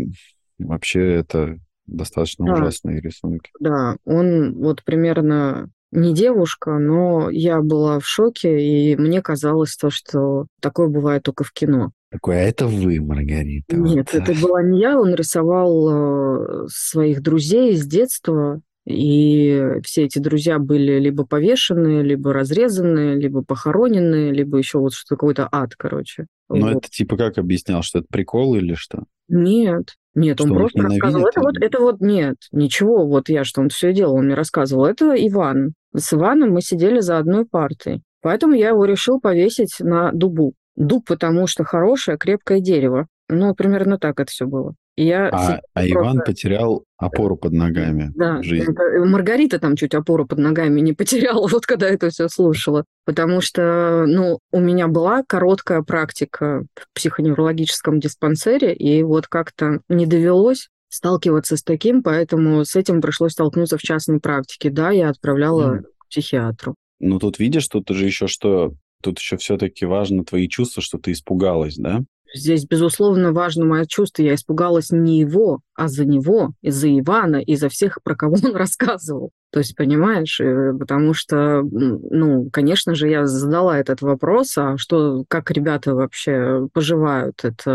[0.60, 2.54] вообще это достаточно да.
[2.54, 3.52] ужасные рисунки.
[3.60, 9.90] Да, он вот примерно не девушка, но я была в шоке, и мне казалось то,
[9.90, 11.92] что такое бывает только в кино.
[12.10, 13.76] Такое, а это вы, Маргарита.
[13.76, 14.22] Нет, вот.
[14.22, 20.60] это была не я, он рисовал э, своих друзей с детства, и все эти друзья
[20.60, 26.28] были либо повешены, либо разрезаны, либо похоронены, либо еще вот что-то какой-то ад, короче.
[26.50, 26.78] Но вот.
[26.78, 29.04] это типа как объяснял, что это прикол или что?
[29.30, 31.28] Нет, нет, он просто рассказывал.
[31.28, 34.86] Это вот, это вот нет, ничего, вот я что он все делал, он мне рассказывал.
[34.86, 35.74] Это Иван.
[35.96, 38.02] С Иваном мы сидели за одной партой.
[38.22, 40.54] Поэтому я его решил повесить на дубу.
[40.76, 43.08] Дуб, потому что хорошее, крепкое дерево.
[43.30, 44.76] Ну, примерно так это все было.
[44.96, 48.72] И я а, а Иван потерял опору под ногами да, в жизни.
[48.72, 52.86] Это, Маргарита там чуть опору под ногами не потеряла, вот когда это все слушала.
[53.06, 60.06] Потому что, ну, у меня была короткая практика в психоневрологическом диспансере, и вот как-то не
[60.06, 64.70] довелось сталкиваться с таким, поэтому с этим пришлось столкнуться в частной практике.
[64.70, 65.82] Да, я отправляла mm.
[65.98, 66.76] к психиатру.
[67.00, 71.12] Ну, тут видишь, тут же еще что, тут еще все-таки важно твои чувства, что ты
[71.12, 72.02] испугалась, да?
[72.34, 74.24] Здесь, безусловно, важно мое чувство.
[74.24, 78.38] Я испугалась не его, а за него, и за Ивана, и за всех, про кого
[78.44, 79.32] он рассказывал.
[79.52, 85.26] То есть, понимаешь, э, потому что, ну, конечно же, я задала этот вопрос, а что,
[85.28, 87.46] как ребята вообще поживают?
[87.46, 87.72] Это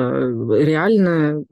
[0.59, 1.45] реальная,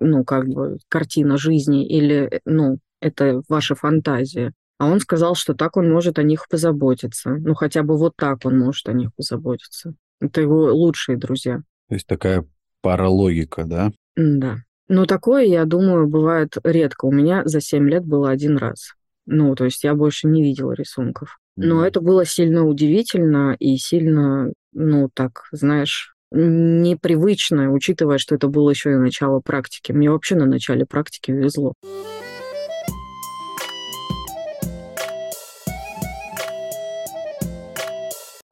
[0.00, 4.52] ну, как бы, картина жизни или, ну, это ваша фантазия?
[4.78, 7.36] А он сказал, что так он может о них позаботиться.
[7.38, 9.94] Ну, хотя бы вот так он может о них позаботиться.
[10.20, 11.60] Это его лучшие друзья.
[11.90, 12.46] То есть такая
[12.82, 13.90] паралогика, да?
[14.14, 14.58] Да.
[14.88, 17.06] Но такое, я думаю, бывает редко.
[17.06, 18.92] У меня за 7 лет было один раз.
[19.26, 21.40] Ну, то есть я больше не видела рисунков.
[21.56, 21.88] Но mm.
[21.88, 28.92] это было сильно удивительно и сильно, ну, так, знаешь, непривычно, учитывая, что это было еще
[28.92, 29.90] и начало практики.
[29.90, 31.74] Мне вообще на начале практики везло.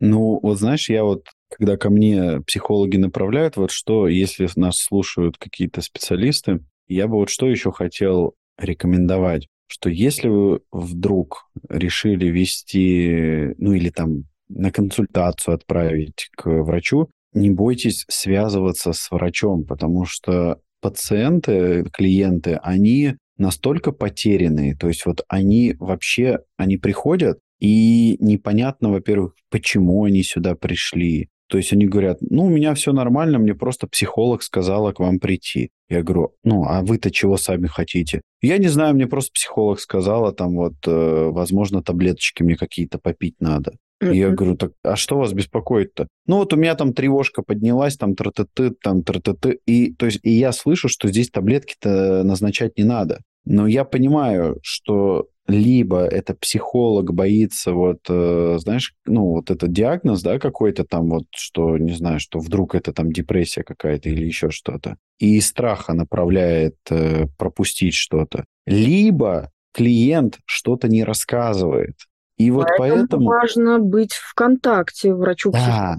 [0.01, 5.39] Ну, вот знаешь, я вот, когда ко мне психологи направляют, вот что, если нас слушают
[5.39, 13.55] какие-то специалисты, я бы вот что еще хотел рекомендовать что если вы вдруг решили вести,
[13.59, 20.61] ну или там на консультацию отправить к врачу, не бойтесь связываться с врачом, потому что
[20.81, 29.35] пациенты, клиенты, они настолько потерянные, то есть вот они вообще, они приходят, и непонятно, во-первых,
[29.51, 33.87] почему они сюда пришли, то есть они говорят, ну, у меня все нормально, мне просто
[33.87, 35.71] психолог сказала к вам прийти.
[35.89, 38.21] Я говорю, ну, а вы-то чего сами хотите?
[38.43, 43.37] Я не знаю, мне просто психолог сказала, там вот, э, возможно, таблеточки мне какие-то попить
[43.41, 43.73] надо.
[44.03, 44.15] Mm-hmm.
[44.15, 46.07] Я говорю, так, а что вас беспокоит-то?
[46.27, 49.59] Ну, вот у меня там тревожка поднялась, там тра-ты-ты, там тра-ты-ты.
[49.67, 53.21] И, то есть, и я слышу, что здесь таблетки-то назначать не надо.
[53.45, 60.23] Но я понимаю, что либо это психолог боится вот, э, знаешь, ну, вот этот диагноз,
[60.23, 64.51] да, какой-то там вот, что, не знаю, что вдруг это там депрессия какая-то или еще
[64.51, 68.45] что-то, и страха направляет э, пропустить что-то.
[68.67, 71.97] Либо клиент что-то не рассказывает.
[72.37, 72.99] И вот поэтому...
[72.99, 73.27] поэтому...
[73.27, 75.97] важно быть в контакте врачу да.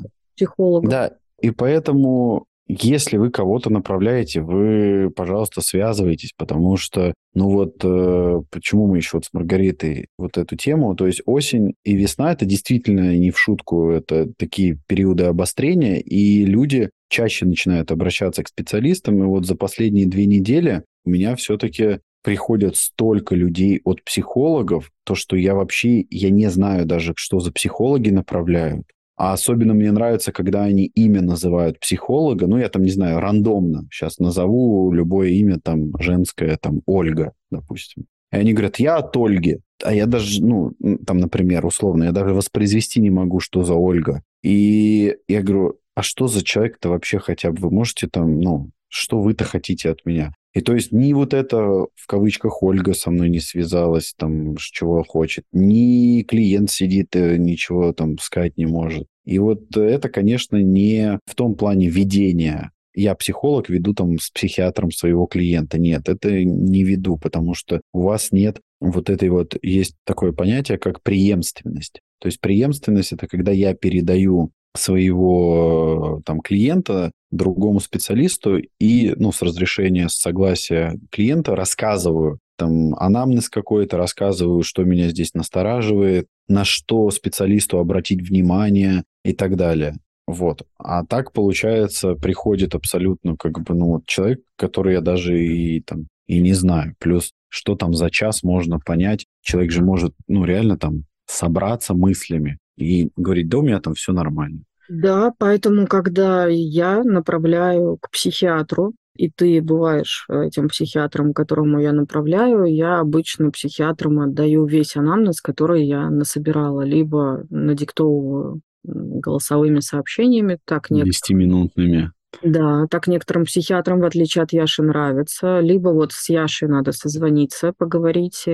[0.89, 8.41] Да, и поэтому если вы кого-то направляете, вы, пожалуйста, связывайтесь, потому что, ну вот, э,
[8.51, 12.45] почему мы еще вот с Маргаритой вот эту тему, то есть осень и весна, это
[12.45, 19.23] действительно не в шутку, это такие периоды обострения, и люди чаще начинают обращаться к специалистам,
[19.23, 25.15] и вот за последние две недели у меня все-таки приходят столько людей от психологов, то,
[25.15, 28.85] что я вообще, я не знаю даже, что за психологи направляют.
[29.19, 32.47] А особенно мне нравится, когда они имя называют психолога.
[32.47, 38.05] Ну, я там, не знаю, рандомно сейчас назову любое имя, там, женское, там, Ольга, допустим.
[38.31, 39.59] И они говорят, я от Ольги.
[39.83, 40.71] А я даже, ну,
[41.05, 44.23] там, например, условно, я даже воспроизвести не могу, что за Ольга.
[44.41, 47.57] И я говорю, а что за человек-то вообще хотя бы?
[47.59, 50.33] Вы можете там, ну, что вы-то хотите от меня?
[50.53, 55.03] И то есть ни вот это, в кавычках, Ольга со мной не связалась, там, чего
[55.03, 59.05] хочет, ни клиент сидит, э, ничего там сказать не может.
[59.25, 62.71] И вот это, конечно, не в том плане ведения.
[62.95, 65.77] Я психолог, веду там с психиатром своего клиента.
[65.77, 70.79] Нет, это не веду, потому что у вас нет вот этой вот, есть такое понятие,
[70.79, 72.01] как преемственность.
[72.19, 79.41] То есть преемственность– это когда я передаю своего там клиента другому специалисту и, ну, с
[79.41, 87.09] разрешения, с согласия клиента рассказываю там анамнез какой-то, рассказываю, что меня здесь настораживает, на что
[87.09, 89.95] специалисту обратить внимание и так далее.
[90.27, 90.63] Вот.
[90.77, 96.07] А так, получается, приходит абсолютно как бы, ну, вот человек, который я даже и там
[96.27, 96.93] и не знаю.
[96.99, 99.25] Плюс, что там за час можно понять.
[99.41, 104.13] Человек же может, ну, реально там собраться мыслями и говорить, да, у меня там все
[104.13, 104.63] нормально.
[104.89, 112.63] Да, поэтому, когда я направляю к психиатру, и ты бываешь этим психиатром, которому я направляю,
[112.65, 121.05] я обычно психиатрам отдаю весь анамнез, который я насобирала, либо надиктовываю голосовыми сообщениями, так нет.
[121.05, 122.11] Десятиминутными.
[122.43, 125.59] Да, так некоторым психиатрам, в отличие от Яши, нравится.
[125.59, 128.45] Либо вот с Яшей надо созвониться, поговорить,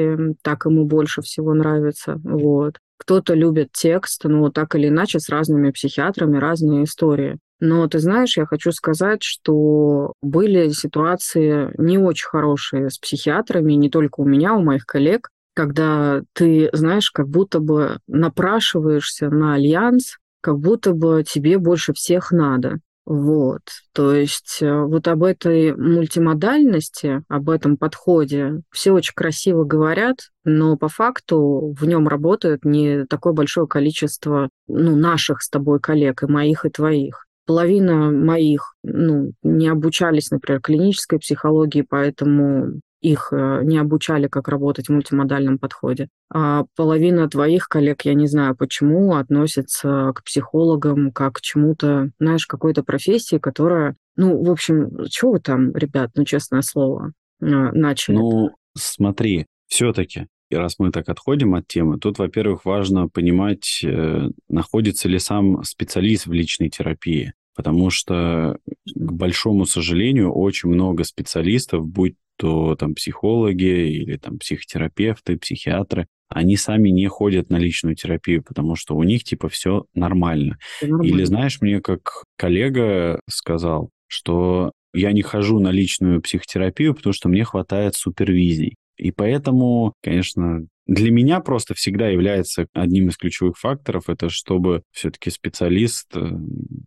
[0.42, 2.20] так ему больше всего нравится.
[2.24, 2.80] Вот.
[2.98, 7.38] Кто-то любит текст, ну, так или иначе, с разными психиатрами разные истории.
[7.60, 13.90] Но ты знаешь, я хочу сказать, что были ситуации не очень хорошие с психиатрами, не
[13.90, 20.18] только у меня, у моих коллег, когда ты, знаешь, как будто бы напрашиваешься на альянс,
[20.42, 22.80] как будто бы тебе больше всех надо.
[23.06, 23.62] Вот,
[23.94, 30.76] то есть э, вот об этой мультимодальности, об этом подходе все очень красиво говорят, но
[30.76, 36.28] по факту в нем работает не такое большое количество ну, наших с тобой коллег, и
[36.28, 37.28] моих, и твоих.
[37.46, 44.88] Половина моих ну, не обучались, например, клинической психологии, поэтому их э, не обучали, как работать
[44.88, 46.10] в мультимодальном подходе.
[46.34, 52.48] А половина твоих коллег, я не знаю почему, относятся к психологам как к чему-то, знаешь,
[52.48, 58.16] какой-то профессии, которая, ну, в общем, чего вы там, ребят, ну, честное слово, э, начали?
[58.16, 64.30] Ну, смотри, все-таки и раз мы так отходим от темы, тут, во-первых, важно понимать, э,
[64.48, 67.34] находится ли сам специалист в личной терапии.
[67.56, 75.38] Потому что, к большому сожалению, очень много специалистов, будь то там психологи или там психотерапевты,
[75.38, 80.58] психиатры, они сами не ходят на личную терапию, потому что у них типа все нормально.
[80.82, 81.08] нормально.
[81.08, 87.30] Или знаешь, мне как коллега сказал, что я не хожу на личную психотерапию, потому что
[87.30, 88.76] мне хватает супервизий.
[88.98, 95.30] И поэтому, конечно, для меня просто всегда является одним из ключевых факторов, это чтобы все-таки
[95.30, 96.28] специалист э,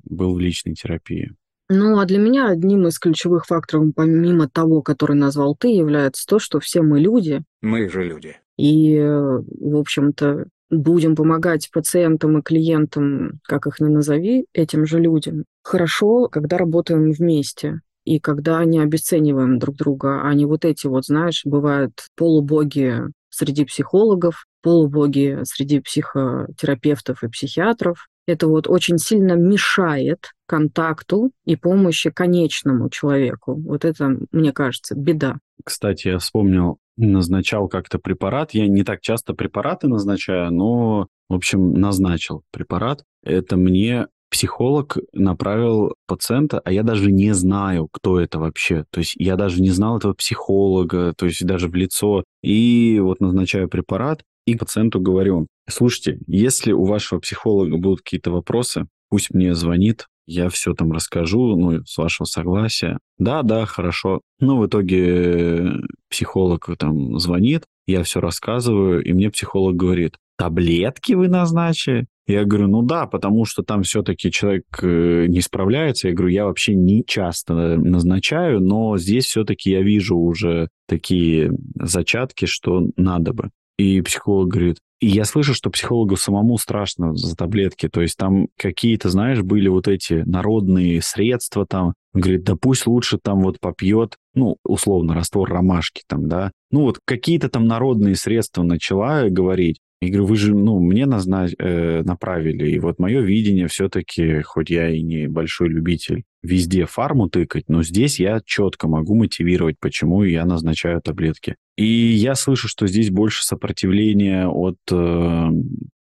[0.05, 1.33] был в личной терапии.
[1.71, 6.39] Ну, а для меня одним из ключевых факторов, помимо того, который назвал ты, является то,
[6.39, 7.43] что все мы люди.
[7.61, 8.37] Мы же люди.
[8.57, 14.99] И, э, в общем-то, будем помогать пациентам и клиентам, как их ни назови, этим же
[14.99, 15.45] людям.
[15.63, 21.05] Хорошо, когда работаем вместе и когда не обесцениваем друг друга, а не вот эти вот,
[21.05, 23.03] знаешь, бывают полубоги
[23.39, 28.09] среди психологов, полубоги среди психотерапевтов и психиатров.
[28.27, 33.55] Это вот очень сильно мешает контакту и помощи конечному человеку.
[33.55, 35.39] Вот это, мне кажется, беда.
[35.65, 38.53] Кстати, я вспомнил, назначал как-то препарат.
[38.53, 43.05] Я не так часто препараты назначаю, но, в общем, назначил препарат.
[43.23, 48.85] Это мне психолог направил пациента, а я даже не знаю, кто это вообще.
[48.91, 52.25] То есть я даже не знал этого психолога, то есть даже в лицо.
[52.43, 58.87] И вот назначаю препарат, и пациенту говорю, слушайте, если у вашего психолога будут какие-то вопросы,
[59.11, 62.99] пусть мне звонит, я все там расскажу, ну, с вашего согласия.
[63.19, 64.21] Да, да, хорошо.
[64.41, 65.73] Ну, в итоге
[66.11, 72.07] психолог там звонит, я все рассказываю, и мне психолог говорит, таблетки вы назначили?
[72.29, 76.09] Я говорю, ну да, потому что там все-таки человек э, не справляется.
[76.09, 81.51] Я говорю, я вообще не часто назначаю, но здесь все-таки я вижу уже такие
[81.81, 83.49] зачатки, что надо бы.
[83.79, 87.89] И психолог говорит, и я слышу, что психологу самому страшно за таблетки.
[87.89, 91.95] То есть там какие-то, знаешь, были вот эти народные средства там.
[92.13, 96.51] Он говорит, да пусть лучше там вот попьет, ну, условно, раствор ромашки там, да.
[96.71, 99.79] Ну, вот какие-то там народные средства начала говорить.
[100.01, 101.55] Я говорю, вы же, ну, мне назнач...
[101.59, 107.29] э, направили, и вот мое видение все-таки, хоть я и не большой любитель везде фарму
[107.29, 111.57] тыкать, но здесь я четко могу мотивировать, почему я назначаю таблетки.
[111.77, 115.49] И я слышу, что здесь больше сопротивления от э,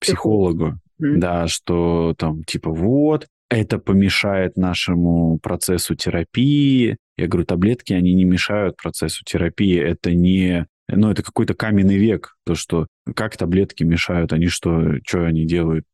[0.00, 1.16] психолога, mm-hmm.
[1.16, 6.96] да, что там типа вот, это помешает нашему процессу терапии.
[7.18, 12.36] Я говорю, таблетки, они не мешают процессу терапии, это не ну, это какой-то каменный век,
[12.44, 15.84] то, что как таблетки мешают, они что, что они делают?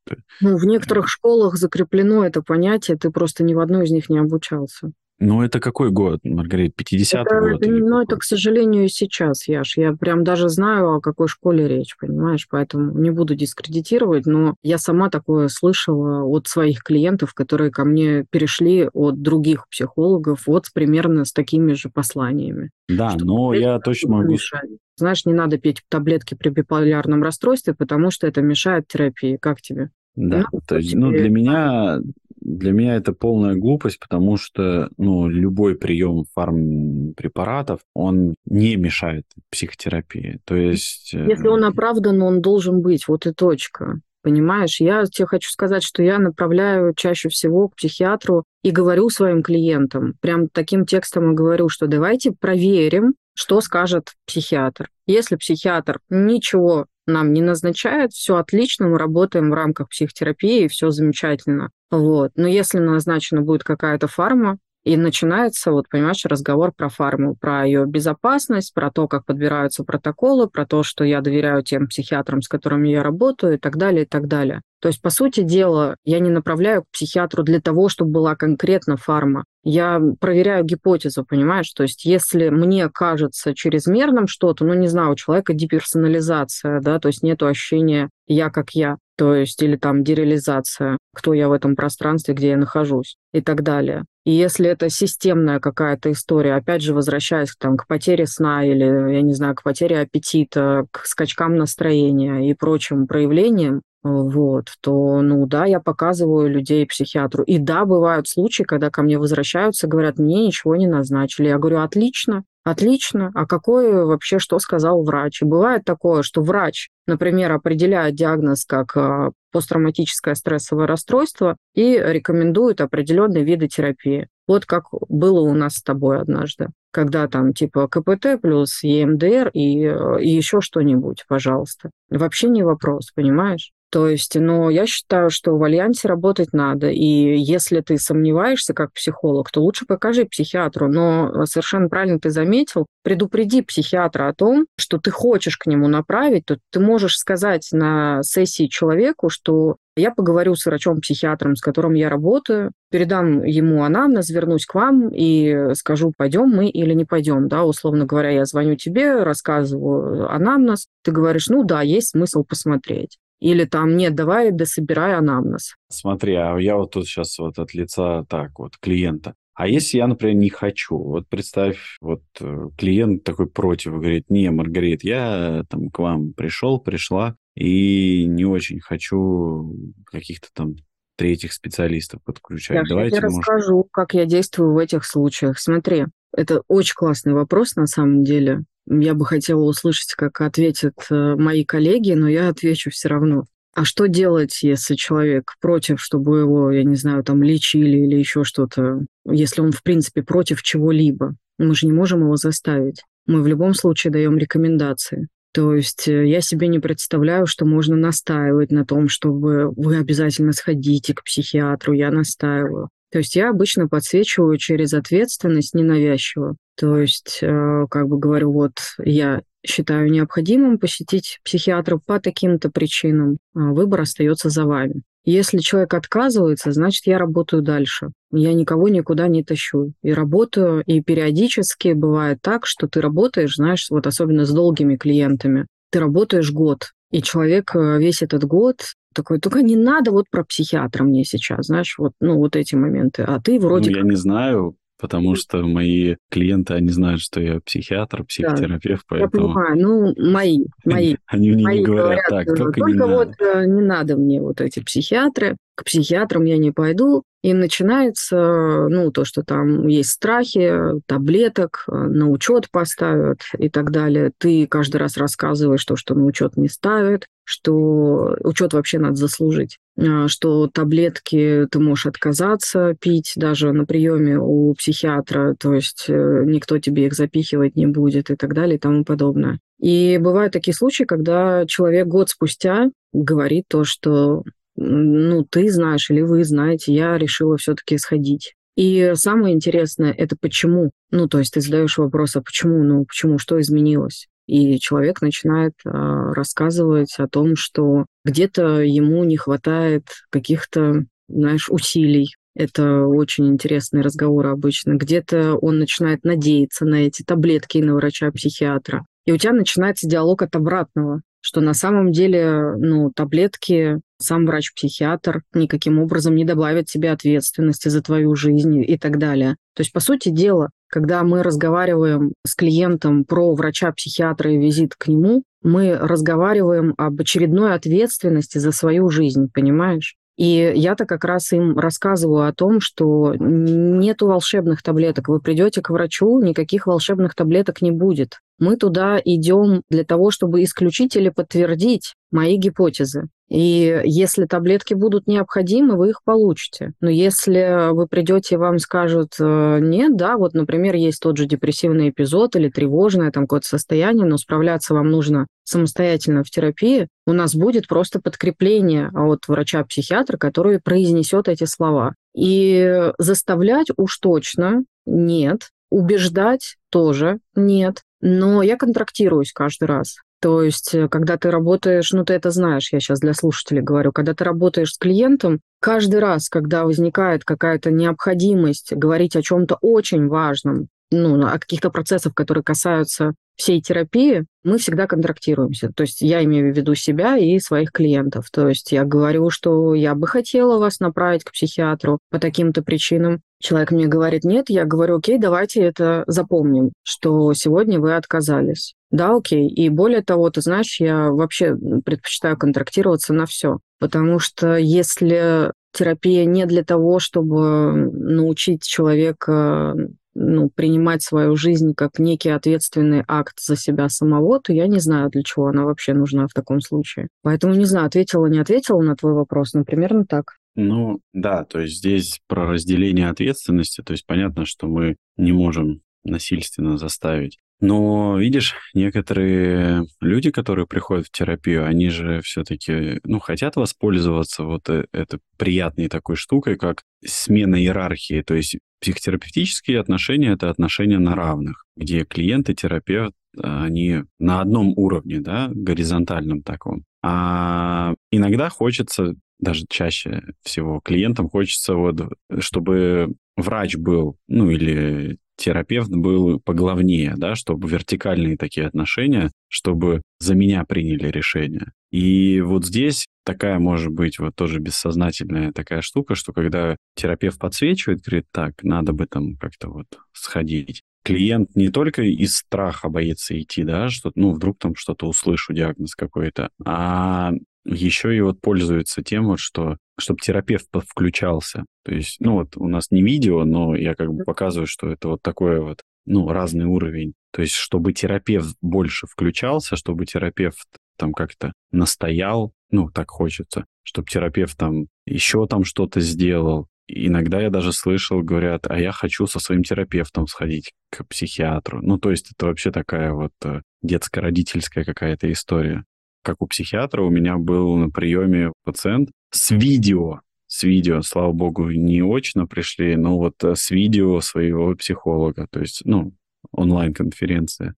[0.41, 4.19] Ну, в некоторых школах закреплено это понятие, ты просто ни в одной из них не
[4.19, 4.93] обучался.
[5.19, 6.83] Ну, это какой год, Маргарита?
[6.83, 7.67] 50-й год?
[7.67, 9.79] Ну, это, к сожалению, и сейчас, Яш.
[9.79, 12.47] Я прям даже знаю, о какой школе речь, понимаешь?
[12.51, 18.27] Поэтому не буду дискредитировать, но я сама такое слышала от своих клиентов, которые ко мне
[18.31, 22.71] перешли от других психологов вот примерно с такими же посланиями.
[22.89, 24.33] Да, но я точно могу...
[24.33, 24.69] Мешать.
[24.99, 29.39] Знаешь, не надо пить таблетки при биполярном расстройстве, потому что это мешает терапии.
[29.41, 29.91] Как тебе?
[30.15, 32.01] Да, ну, то есть, ну, для меня
[32.47, 40.39] для меня это полная глупость, потому что ну, любой прием фармпрепаратов, он не мешает психотерапии.
[40.45, 41.13] То есть...
[41.13, 44.01] Э, Если он оправдан, он должен быть, вот и точка.
[44.23, 49.43] Понимаешь, я тебе хочу сказать, что я направляю чаще всего к психиатру и говорю своим
[49.43, 54.89] клиентам, прям таким текстом и говорю, что давайте проверим, что скажет психиатр.
[55.07, 61.71] Если психиатр ничего нам не назначает, все отлично, мы работаем в рамках психотерапии, все замечательно.
[61.91, 62.33] Вот.
[62.37, 67.87] Но если назначена будет какая-то фарма, и начинается, вот понимаешь, разговор про фарму, про ее
[67.87, 72.91] безопасность, про то, как подбираются протоколы, про то, что я доверяю тем психиатрам, с которыми
[72.91, 74.63] я работаю, и так далее, и так далее.
[74.81, 78.97] То есть, по сути дела, я не направляю к психиатру для того, чтобы была конкретно
[78.97, 79.45] фарма.
[79.65, 81.73] Я проверяю гипотезу, понимаешь?
[81.73, 87.09] То есть, если мне кажется чрезмерным что-то, ну, не знаю, у человека деперсонализация, да, то
[87.09, 91.77] есть нет ощущения «я как я», то есть или там дереализация, кто я в этом
[91.77, 94.05] пространстве, где я нахожусь и так далее.
[94.25, 99.23] И если это системная какая-то история, опять же, возвращаясь там, к потере сна или, я
[99.23, 105.65] не знаю, к потере аппетита, к скачкам настроения и прочим проявлениям, вот, то, ну да,
[105.65, 107.43] я показываю людей психиатру.
[107.45, 111.49] И да, бывают случаи, когда ко мне возвращаются, говорят, мне ничего не назначили.
[111.49, 113.31] Я говорю, отлично, Отлично.
[113.33, 115.41] А какое вообще, что сказал врач?
[115.41, 122.81] И бывает такое, что врач, например, определяет диагноз как а, посттравматическое стрессовое расстройство и рекомендует
[122.81, 124.27] определенные виды терапии.
[124.49, 129.83] Вот как было у нас с тобой однажды, когда там типа КПТ плюс ЕМДР и,
[130.23, 131.91] и еще что-нибудь, пожалуйста.
[132.11, 133.71] Вообще не вопрос, понимаешь?
[133.91, 136.89] То есть, но я считаю, что в альянсе работать надо.
[136.91, 140.89] И если ты сомневаешься как психолог, то лучше покажи психиатру.
[140.89, 146.47] Но совершенно правильно ты заметил, предупреди психиатра о том, что ты хочешь к нему направить,
[146.47, 152.11] то ты можешь сказать на сессии человеку, что я поговорю с врачом-психиатром, с которым я
[152.11, 157.49] работаю, передам ему анамнез, вернусь к вам и скажу, пойдем мы или не пойдем.
[157.49, 163.19] Да, условно говоря, я звоню тебе, рассказываю анамнез, ты говоришь, ну да, есть смысл посмотреть.
[163.41, 165.75] Или там, нет, давай дособирай анамнез.
[165.89, 169.35] Смотри, а я вот тут сейчас вот от лица так вот клиента.
[169.55, 170.99] А если я, например, не хочу?
[170.99, 176.79] Вот представь, вот э, клиент такой против, говорит, не, Маргарит, я там к вам пришел,
[176.79, 179.75] пришла, и не очень хочу
[180.05, 180.75] каких-то там
[181.17, 182.77] третьих специалистов подключать.
[182.77, 183.49] Я Давайте, тебе может...
[183.49, 185.59] расскажу, как я действую в этих случаях.
[185.59, 186.05] Смотри,
[186.37, 188.65] это очень классный вопрос на самом деле.
[188.89, 193.45] Я бы хотела услышать, как ответят э, мои коллеги, но я отвечу все равно.
[193.75, 198.43] А что делать, если человек против, чтобы его, я не знаю, там лечили или еще
[198.43, 201.35] что-то, если он, в принципе, против чего-либо?
[201.59, 203.03] Мы же не можем его заставить.
[203.27, 205.29] Мы в любом случае даем рекомендации.
[205.53, 210.53] То есть э, я себе не представляю, что можно настаивать на том, чтобы вы обязательно
[210.53, 211.93] сходите к психиатру.
[211.93, 212.89] Я настаиваю.
[213.11, 216.57] То есть я обычно подсвечиваю через ответственность ненавязчиво.
[216.77, 223.39] То есть, э, как бы говорю, вот я считаю необходимым посетить психиатра по таким-то причинам,
[223.55, 225.03] а выбор остается за вами.
[225.25, 228.11] Если человек отказывается, значит, я работаю дальше.
[228.31, 229.93] Я никого никуда не тащу.
[230.03, 235.67] И работаю, и периодически бывает так, что ты работаешь, знаешь, вот особенно с долгими клиентами,
[235.91, 238.83] ты работаешь год, и человек э, весь этот год
[239.17, 243.23] такой, только не надо вот про психиатра мне сейчас, знаешь, вот, ну, вот эти моменты.
[243.23, 247.61] А ты вроде ну, я не знаю, потому что мои клиенты, они знают, что я
[247.61, 249.49] психиатр, психотерапевт, да, поэтому...
[249.49, 251.17] Я понимаю, ну, мои, мои.
[251.27, 253.61] Они мне мои не говорят, говорят так, только, только не вот надо.
[253.61, 259.13] Э, не надо мне вот эти психиатры, к психиатрам я не пойду, и начинается, ну,
[259.13, 260.73] то, что там есть страхи,
[261.07, 264.33] таблеток, э, на учет поставят и так далее.
[264.37, 269.79] Ты каждый раз рассказываешь то, что на учет не ставят, что учет вообще надо заслужить,
[269.97, 276.43] а, что таблетки ты можешь отказаться пить даже на приеме у психиатра, то есть э,
[276.45, 279.61] никто тебе их запихивать не будет и так далее и тому подобное.
[279.79, 284.43] И бывают такие случаи, когда человек год спустя говорит то, что
[284.77, 288.55] ну, ты знаешь или вы знаете, я решила все-таки сходить.
[288.77, 290.91] И самое интересное– это почему.
[291.11, 292.83] Ну, то есть ты задаешь вопрос, а почему?
[292.83, 293.39] Ну, почему?
[293.39, 294.29] Что изменилось?
[294.47, 302.29] И человек начинает э, рассказывать о том, что где-то ему не хватает каких-то, знаешь, усилий.
[302.55, 304.95] Это очень интересный разговор обычно.
[304.95, 309.05] Где-то он начинает надеяться на эти таблетки и на врача-психиатра.
[309.25, 315.43] И у тебя начинается диалог от обратного что на самом деле ну, таблетки сам врач-психиатр
[315.55, 319.57] никаким образом не добавит тебе ответственности за твою жизнь и так далее.
[319.75, 325.09] То есть, по сути дела, когда мы разговариваем с клиентом про врача-психиатра и визит к
[325.09, 330.17] нему, мы разговариваем об очередной ответственности за свою жизнь, понимаешь?
[330.37, 335.29] И я-то как раз им рассказываю о том, что нету волшебных таблеток.
[335.29, 338.41] Вы придете к врачу, никаких волшебных таблеток не будет.
[338.59, 343.29] Мы туда идем для того, чтобы исключить или подтвердить мои гипотезы.
[343.49, 346.93] И если таблетки будут необходимы, вы их получите.
[347.01, 351.47] Но если вы придете и вам скажут, э, нет, да, вот, например, есть тот же
[351.47, 357.33] депрессивный эпизод или тревожное там какое-то состояние, но справляться вам нужно самостоятельно в терапии, у
[357.33, 362.15] нас будет просто подкрепление от врача-психиатра, который произнесет эти слова.
[362.37, 370.17] И заставлять уж точно нет, убеждать тоже нет, но я контрактируюсь каждый раз.
[370.41, 374.13] То есть, э, когда ты работаешь, ну ты это знаешь, я сейчас для слушателей говорю,
[374.13, 380.29] когда ты работаешь с клиентом, каждый раз, когда возникает какая-то необходимость говорить о чем-то очень
[380.29, 385.91] важном, ну, о каких-то процессах, которые касаются всей терапии, мы всегда контрактируемся.
[385.95, 388.51] То есть я имею в виду себя и своих клиентов.
[388.51, 393.41] То есть я говорю, что я бы хотела вас направить к психиатру по таким-то причинам.
[393.61, 398.95] Человек мне говорит нет, я говорю, окей, давайте это запомним, что сегодня вы отказались.
[399.11, 399.69] Да, окей.
[399.69, 403.79] И более того, ты знаешь, я вообще предпочитаю контрактироваться на все.
[403.99, 409.95] Потому что если терапия не для того, чтобы научить человека
[410.39, 415.31] ну, принимать свою жизнь как некий ответственный акт за себя самого, то я не знаю,
[415.31, 417.29] для чего она вообще нужна в таком случае.
[417.43, 420.57] Поэтому не знаю, ответила, не ответила на твой вопрос, но примерно так.
[420.75, 426.03] Ну, да, то есть здесь про разделение ответственности, то есть понятно, что мы не можем
[426.23, 427.59] насильственно заставить.
[427.81, 434.89] Но, видишь, некоторые люди, которые приходят в терапию, они же все-таки, ну, хотят воспользоваться вот
[434.89, 438.41] э, этой приятной такой штукой, как смена иерархии.
[438.43, 444.95] То есть психотерапевтические отношения— это отношения на равных, где клиент и терапевт, они на одном
[444.97, 447.05] уровне, да, горизонтальном таком.
[447.23, 452.17] А иногда хочется даже чаще всего клиентам хочется вот,
[452.59, 460.55] чтобы врач был, ну или терапевт был поглавнее, да, чтобы вертикальные такие отношения, чтобы за
[460.55, 461.93] меня приняли решение.
[462.11, 468.23] И вот здесь такая, может быть, вот тоже бессознательная такая штука, что когда терапевт подсвечивает,
[468.23, 473.83] говорит, так, надо бы там как-то вот сходить, клиент не только из страха боится идти,
[473.83, 477.53] да, что, ну, вдруг там что-то услышу, диагноз какой-то, а
[477.87, 481.85] еще и вот пользуется тем, вот, что чтобы терапевт включался.
[482.05, 485.29] То есть, ну вот у нас не видео, но я как бы показываю, что это
[485.29, 487.35] вот такой вот, ну, разный уровень.
[487.53, 494.29] То есть, чтобы терапевт больше включался, чтобы терапевт там как-то настоял, ну, так хочется, чтобы
[494.29, 496.89] терапевт там еще там что-то сделал.
[497.09, 502.01] Иногда я даже слышал, говорят, а я хочу со своим терапевтом сходить к психиатру.
[502.03, 506.05] Ну, то есть это вообще такая вот э, детско-родительская какая-то история
[506.47, 511.91] как у психиатра, у меня был на приеме пациент с видео, с видео, слава богу,
[511.91, 516.33] не очно пришли, но вот э, с видео своего психолога, то есть, ну,
[516.71, 517.97] онлайн-конференция.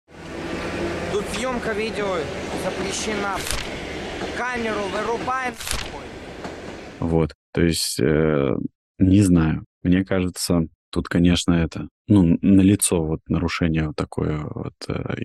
[1.12, 2.06] Тут съемка видео
[2.64, 3.36] запрещена.
[4.38, 5.52] Камеру вырубаем.
[7.00, 8.56] Вот, то есть, э,
[8.98, 14.72] не знаю, мне кажется, тут, конечно, это, ну, на лицо вот нарушение вот такое вот
[14.88, 15.16] э,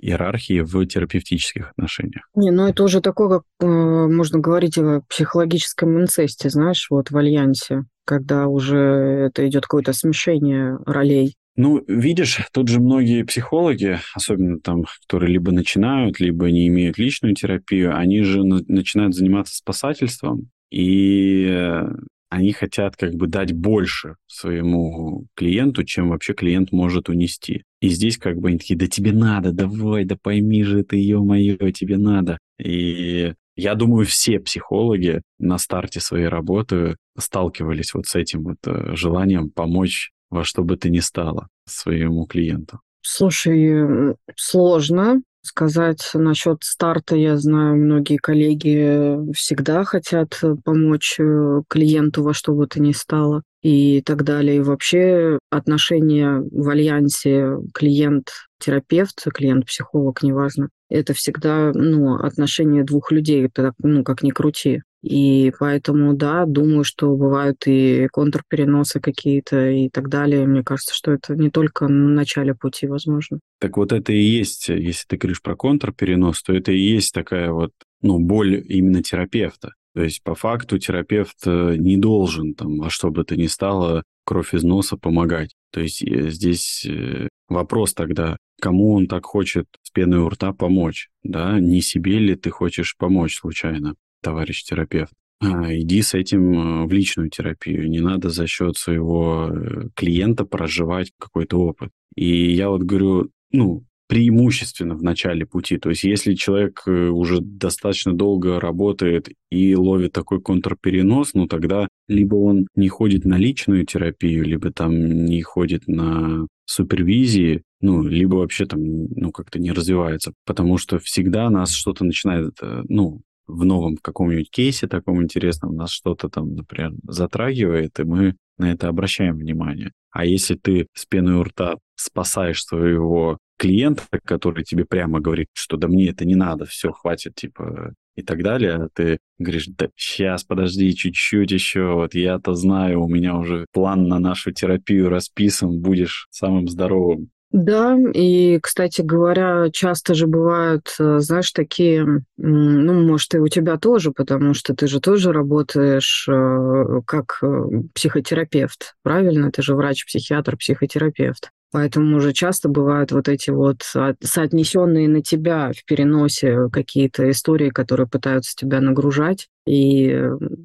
[0.00, 2.24] иерархии в терапевтических отношениях.
[2.34, 7.16] Не, ну это уже такое, как э, можно говорить о психологическом инцесте, знаешь, вот в
[7.16, 11.34] альянсе, когда уже это идет какое-то смешение ролей.
[11.56, 17.34] Ну, видишь, тут же многие психологи, особенно там, которые либо начинают, либо не имеют личную
[17.34, 21.82] терапию, они же на- начинают заниматься спасательством, и
[22.30, 27.64] они хотят как бы дать больше своему клиенту, чем вообще клиент может унести.
[27.80, 31.56] И здесь как бы они такие, да тебе надо, давай, да пойми же ты, ё-моё,
[31.72, 32.38] тебе надо.
[32.58, 38.94] И я думаю, все психологи на старте своей работы сталкивались вот с этим вот э,
[38.94, 42.80] желанием помочь во что бы то ни стало своему клиенту.
[43.02, 47.16] Слушай, сложно, сказать насчет старта.
[47.16, 52.92] Я знаю, многие коллеги всегда хотят э, помочь э, клиенту во что бы то ни
[52.92, 54.56] стало и так далее.
[54.56, 63.72] И вообще отношения в альянсе клиент-терапевт, клиент-психолог, неважно, это всегда ну, отношения двух людей, это,
[63.78, 64.82] ну, как ни крути.
[65.02, 70.46] И поэтому, да, думаю, что бывают и контрпереносы какие-то и так далее.
[70.46, 73.40] Мне кажется, что это не только на начале пути возможно.
[73.60, 77.50] Так вот это и есть, если ты говоришь про контрперенос, то это и есть такая
[77.50, 77.72] вот,
[78.02, 79.72] ну, боль именно терапевта.
[79.94, 84.04] То есть по факту терапевт э, не должен там во что бы то ни стало
[84.24, 85.56] кровь из носа помогать.
[85.72, 90.52] То есть э, здесь э, вопрос тогда, кому он так хочет с пеной у рта
[90.52, 95.12] помочь, да, не себе ли ты хочешь помочь случайно товарищ терапевт.
[95.42, 97.88] А, иди с этим э, в личную терапию.
[97.88, 101.90] Не надо за счет своего э, клиента проживать какой-то опыт.
[102.14, 105.78] И я вот говорю, ну, преимущественно в начале пути.
[105.78, 111.88] То есть если человек э, уже достаточно долго работает и ловит такой контрперенос, ну тогда
[112.06, 118.36] либо он не ходит на личную терапию, либо там не ходит на супервизии, ну, либо
[118.36, 122.58] вообще там, ну, как-то не развивается, потому что всегда нас что-то начинает,
[122.88, 128.72] ну, в новом каком-нибудь кейсе таком интересном нас что-то там, например, затрагивает, и мы на
[128.72, 129.92] это обращаем внимание.
[130.10, 135.76] А если ты с пеной у рта спасаешь своего клиента, который тебе прямо говорит, что
[135.76, 139.88] да мне это не надо, все, хватит, типа, и так далее, а ты говоришь, да
[139.96, 145.80] сейчас, подожди, чуть-чуть еще, вот я-то знаю, у меня уже план на нашу терапию расписан,
[145.80, 147.30] будешь самым здоровым.
[147.52, 153.76] Да, и, кстати говоря, часто же бывают, э, знаешь, такие, ну, может, и у тебя
[153.76, 159.50] тоже, потому что ты же тоже работаешь э, как э, психотерапевт, правильно?
[159.50, 161.50] Ты же врач, психиатр, психотерапевт.
[161.72, 168.08] Поэтому уже часто бывают вот эти вот соотнесенные на тебя в переносе какие-то истории, которые
[168.08, 170.12] пытаются тебя нагружать и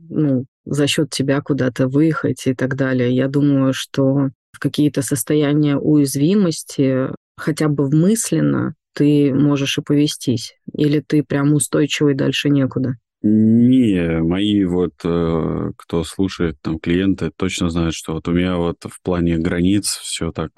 [0.10, 3.16] ну, за счет тебя куда-то выехать и так далее.
[3.16, 10.56] Я думаю, что в какие-то состояния уязвимости, хотя бы мысленно, ты можешь и повестись?
[10.74, 12.96] Или ты прям устойчивый дальше некуда?
[13.22, 18.78] Не, мои вот, э, кто слушает, там, клиенты точно знают, что вот у меня вот
[18.86, 20.52] в плане границ все так,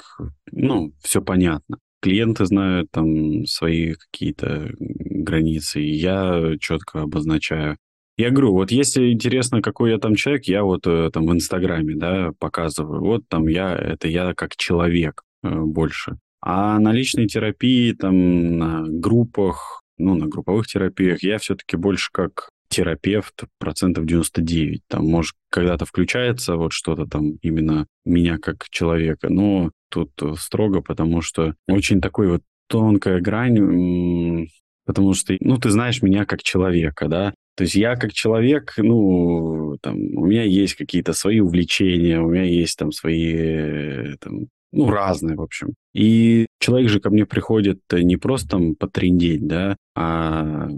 [0.52, 1.78] ну, все понятно.
[2.02, 7.78] Клиенты знают там свои какие-то границы, и я четко обозначаю.
[8.18, 11.96] Я говорю, вот если интересно, какой я там человек, я вот э, там в Инстаграме,
[11.96, 13.02] да, показываю.
[13.02, 16.18] Вот там я, это я как человек э, больше.
[16.42, 22.50] А на личной терапии, там, на группах, ну, на групповых терапиях я все-таки больше как
[22.70, 24.82] терапевт процентов 99.
[24.88, 31.22] Там, может, когда-то включается вот что-то там именно меня как человека, но тут строго, потому
[31.22, 34.48] что очень такой вот тонкая грань,
[34.86, 39.78] потому что, ну, ты знаешь меня как человека, да, то есть я как человек, ну,
[39.82, 45.36] там, у меня есть какие-то свои увлечения, у меня есть там свои, там, ну, разные,
[45.36, 45.74] в общем.
[45.96, 50.70] И человек же ко мне приходит не просто там потрендеть, да, а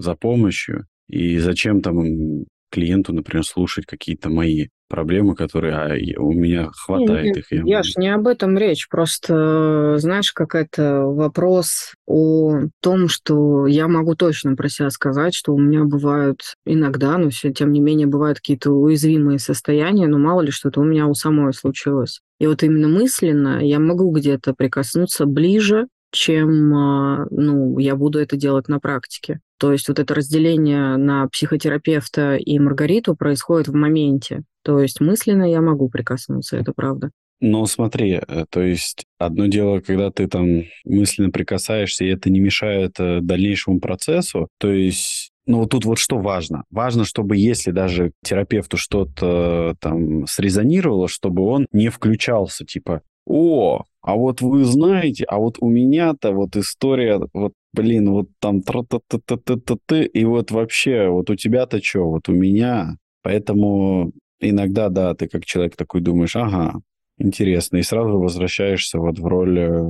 [0.00, 0.86] за помощью.
[1.08, 7.36] И зачем там клиенту, например, слушать какие-то мои проблемы, которые а, у меня хватает нет,
[7.36, 7.52] их.
[7.52, 8.88] Я ж не об этом речь.
[8.88, 15.54] Просто, знаешь, как это вопрос о том, что я могу точно про себя сказать, что
[15.54, 20.40] у меня бывают иногда, но все тем не менее бывают какие-то уязвимые состояния, но мало
[20.40, 22.20] ли что-то у меня у самой случилось.
[22.40, 28.36] И вот именно мысленно я могу где-то прикоснуться ближе чем а, ну, я буду это
[28.36, 29.40] делать на практике.
[29.58, 34.42] То есть вот это разделение на психотерапевта и Маргариту происходит в моменте.
[34.62, 37.10] То есть мысленно я могу прикоснуться, это правда.
[37.40, 42.40] Но смотри, э, то есть одно дело, когда ты там мысленно прикасаешься, и это не
[42.40, 46.64] мешает э, дальнейшему процессу, то есть ну, вот тут вот что важно?
[46.70, 54.14] Важно, чтобы если даже терапевту что-то там срезонировало, чтобы он не включался, типа, о, а
[54.14, 58.98] вот вы знаете, а вот у меня-то вот история, вот, блин, вот там тра та
[59.06, 62.96] та та та та ты и вот вообще, вот у тебя-то что, вот у меня.
[63.22, 66.80] Поэтому иногда, да, ты как человек такой думаешь, ага,
[67.18, 69.82] интересно, и сразу возвращаешься вот в роль э,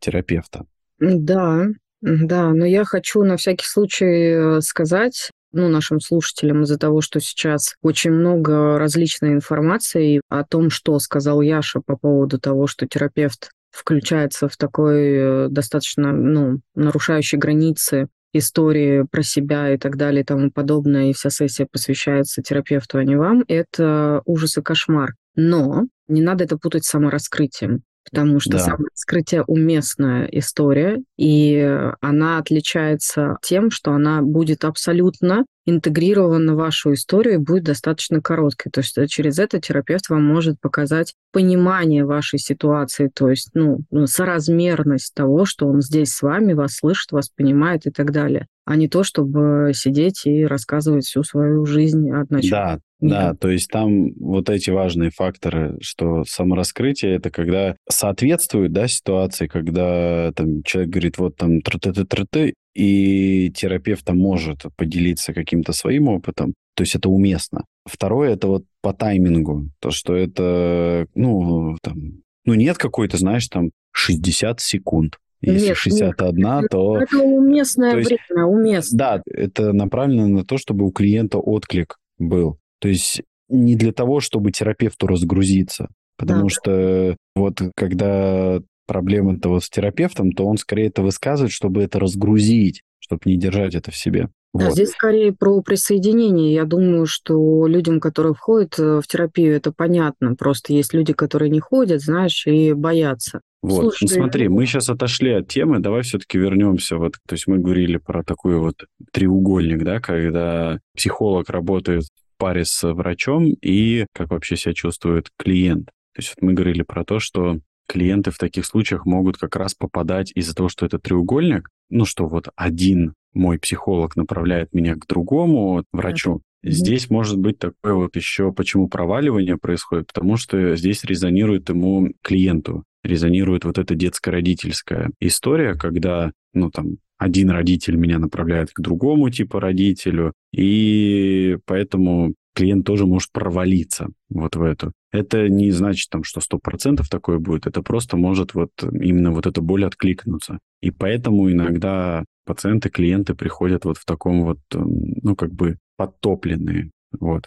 [0.00, 0.64] терапевта.
[0.98, 1.66] Да,
[2.00, 7.20] да, но я хочу на всякий случай э, сказать, ну, нашим слушателям из-за того, что
[7.20, 13.50] сейчас очень много различной информации о том, что сказал Яша по поводу того, что терапевт
[13.70, 20.24] включается в такой э, достаточно, ну, нарушающий границы истории про себя и так далее и
[20.24, 25.14] тому подобное, и вся сессия посвящается терапевту, а не вам, это ужас и кошмар.
[25.34, 28.58] Но не надо это путать с самораскрытием потому что да.
[28.58, 37.34] самораскрытие уместная история, и она отличается тем, что она будет абсолютно интегрирована в вашу историю
[37.34, 38.70] и будет достаточно короткой.
[38.72, 43.80] То есть э, через это терапевт вам может показать понимание вашей ситуации, то есть ну,
[43.90, 48.46] ну, соразмерность того, что он здесь с вами, вас слышит, вас понимает и так далее,
[48.68, 52.80] а не то, чтобы сидеть и рассказывать всю свою жизнь от начала.
[53.00, 58.86] Да, да, то есть там вот эти важные факторы, что самораскрытие это когда соответствует, да,
[58.86, 65.32] ситуации, когда там человек говорит, вот там тр ты тр ты и терапевт может поделиться
[65.32, 67.64] каким-то своим опытом, то есть это уместно.
[67.86, 71.96] Второе, это вот по таймингу, то, что это, ну, там,
[72.44, 75.16] ну, нет какой-то, знаешь, там 60 секунд.
[75.40, 76.98] Если нет, 61, нет, то...
[76.98, 78.98] Это уместное то есть, время, уместно.
[78.98, 82.58] Да, это направлено на то, чтобы у клиента отклик был.
[82.80, 86.48] То есть не для того, чтобы терапевту разгрузиться, потому да.
[86.48, 92.82] что вот когда проблема-то вот с терапевтом, то он скорее это высказывает, чтобы это разгрузить,
[92.98, 94.28] чтобы не держать это в себе.
[94.52, 94.72] Вот.
[94.72, 96.54] здесь скорее про присоединение.
[96.54, 100.34] Я думаю, что людям, которые входят э, в терапию, это понятно.
[100.36, 103.40] Просто есть люди, которые не ходят, знаешь, и боятся.
[103.60, 106.96] Вот, Слушай, ну смотри, мы сейчас отошли от темы, давай все-таки вернемся.
[106.96, 108.76] Вот, то есть мы говорили про такой вот
[109.12, 112.04] треугольник, да, когда психолог работает
[112.38, 115.86] паре с врачом и как вообще себя чувствует клиент.
[116.14, 119.74] То есть вот мы говорили про то, что клиенты в таких случаях могут как раз
[119.74, 125.06] попадать из-за того, что это треугольник, ну что вот один мой психолог направляет меня к
[125.06, 131.68] другому врачу, Здесь может быть такое вот еще, почему проваливание происходит, потому что здесь резонирует
[131.68, 138.80] ему клиенту, резонирует вот эта детско-родительская история, когда, ну там, один родитель меня направляет к
[138.80, 144.92] другому типу родителю, и поэтому клиент тоже может провалиться вот в эту.
[145.12, 149.60] Это не значит, там, что 100% такое будет, это просто может вот именно вот эта
[149.60, 150.58] боль откликнуться.
[150.80, 156.90] И поэтому иногда пациенты, клиенты приходят вот в таком вот, ну, как бы подтопленные,
[157.20, 157.44] вот.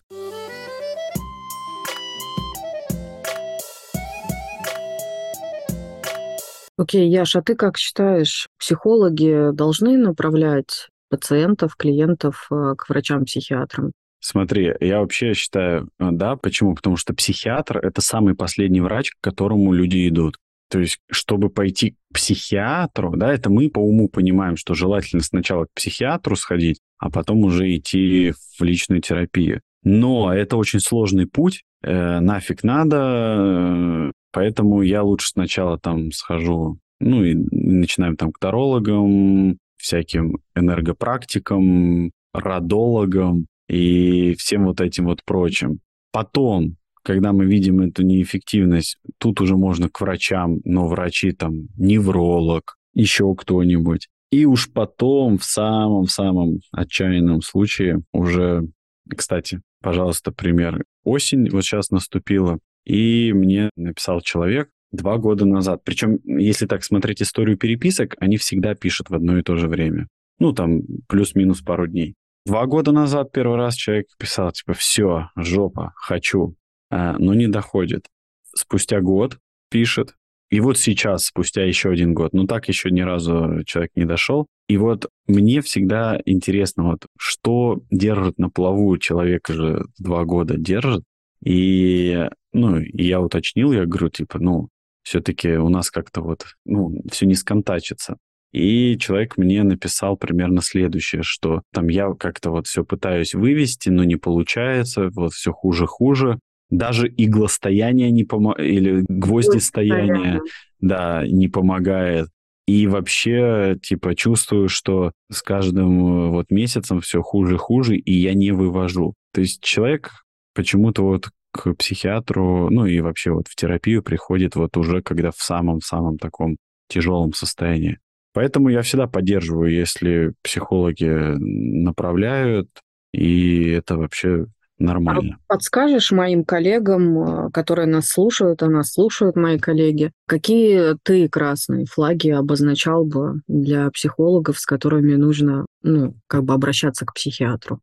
[6.77, 13.91] Окей, Яш, а ты как считаешь, психологи должны направлять пациентов, клиентов э, к врачам-психиатрам?
[14.19, 16.75] Смотри, я вообще считаю, э, да, почему?
[16.75, 20.37] Потому что психиатр– это самый последний врач, к которому люди идут.
[20.71, 25.65] То есть, чтобы пойти к психиатру, да, это мы по уму понимаем, что желательно сначала
[25.65, 29.59] к психиатру сходить, а потом уже идти в личную терапию.
[29.83, 36.79] Но это очень сложный путь, э, нафиг надо, э, поэтому я лучше сначала там схожу,
[37.01, 45.79] ну и начинаем там к тарологам, всяким энергопрактикам, радологам и всем вот этим вот прочим.
[46.13, 52.77] Потом когда мы видим эту неэффективность, тут уже можно к врачам, но врачи там невролог,
[52.93, 54.07] еще кто-нибудь.
[54.31, 58.67] И уж потом, в самом-самом отчаянном случае, уже,
[59.09, 60.83] кстати, пожалуйста, пример.
[61.03, 65.81] Осень вот сейчас наступила, и мне написал человек два года назад.
[65.83, 70.07] Причем, если так смотреть историю переписок, они всегда пишут в одно и то же время.
[70.39, 72.15] Ну, там, плюс-минус пару дней.
[72.45, 76.55] Два года назад первый раз человек писал, типа, все, жопа, хочу.
[76.91, 78.07] А, но не доходит.
[78.53, 79.39] Спустя год
[79.69, 80.15] пишет,
[80.51, 84.47] и вот сейчас, спустя еще один год, ну так еще ни разу человек не дошел.
[84.67, 91.03] И вот мне всегда интересно, вот что держит на плаву человека же два года держит.
[91.43, 94.67] И, ну, я уточнил, я говорю, типа, ну,
[95.03, 98.17] все-таки у нас как-то вот, ну, все не сконтачится.
[98.51, 104.03] И человек мне написал примерно следующее, что там я как-то вот все пытаюсь вывести, но
[104.03, 106.37] не получается, вот все хуже-хуже
[106.71, 110.41] даже иглостояние не помогает, или гвоздистояние,
[110.79, 112.29] да, не помогает.
[112.67, 118.33] И вообще, типа, чувствую, что с каждым вот месяцем все хуже и хуже, и я
[118.33, 119.13] не вывожу.
[119.33, 120.11] То есть человек
[120.53, 125.41] почему-то вот к психиатру, ну и вообще вот в терапию приходит вот уже когда в
[125.41, 126.55] самом-самом таком
[126.87, 127.99] тяжелом состоянии.
[128.33, 132.69] Поэтому я всегда поддерживаю, если психологи направляют,
[133.13, 134.45] и это вообще
[134.81, 135.37] нормально.
[135.47, 141.29] А подскажешь моим коллегам, э, которые нас слушают, а нас слушают мои коллеги, какие ты
[141.29, 147.79] красные флаги обозначал бы для психологов, с которыми нужно, ну, как бы обращаться к психиатру?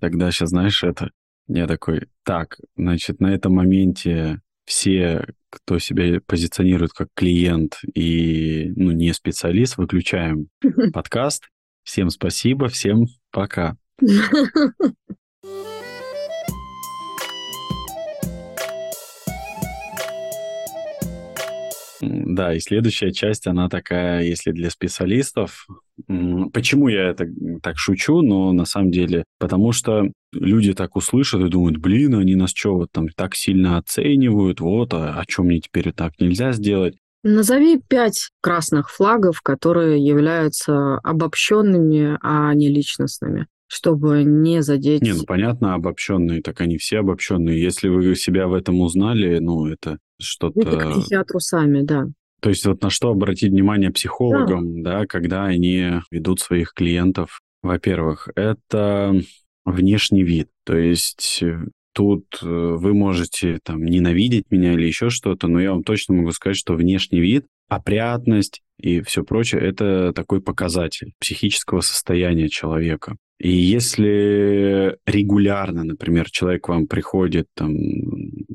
[0.00, 1.10] Тогда сейчас, знаешь, это
[1.48, 8.92] я такой, так, значит, на этом моменте все, кто себя позиционирует как клиент и ну,
[8.92, 10.48] не специалист, выключаем
[10.92, 11.48] подкаст.
[11.82, 13.76] Всем спасибо, всем пока.
[22.02, 25.68] Да, и следующая часть, она такая, если для специалистов.
[26.52, 27.28] Почему я это
[27.62, 32.34] так шучу, но на самом деле, потому что люди так услышат и думают, блин, они
[32.34, 36.50] нас что, вот там так сильно оценивают, вот, а, а что мне теперь так нельзя
[36.52, 36.96] сделать?
[37.22, 45.00] Назови пять красных флагов, которые являются обобщенными, а не личностными чтобы не задеть...
[45.00, 47.58] Не, ну понятно, обобщенные, так они все обобщенные.
[47.58, 50.60] Если вы себя в этом узнали, ну это что-то...
[50.60, 52.04] Это к психиатру сами, да.
[52.40, 57.40] То есть вот на что обратить внимание психологам, да, да когда они ведут своих клиентов?
[57.62, 59.14] Во-первых, это
[59.64, 60.48] внешний вид.
[60.64, 61.60] То есть э,
[61.94, 66.32] тут э, вы можете там ненавидеть меня или еще что-то, но я вам точно могу
[66.32, 73.16] сказать, что внешний вид, опрятность и все прочее, это такой показатель психического состояния человека.
[73.42, 77.74] И если регулярно, например, человек к вам приходит там,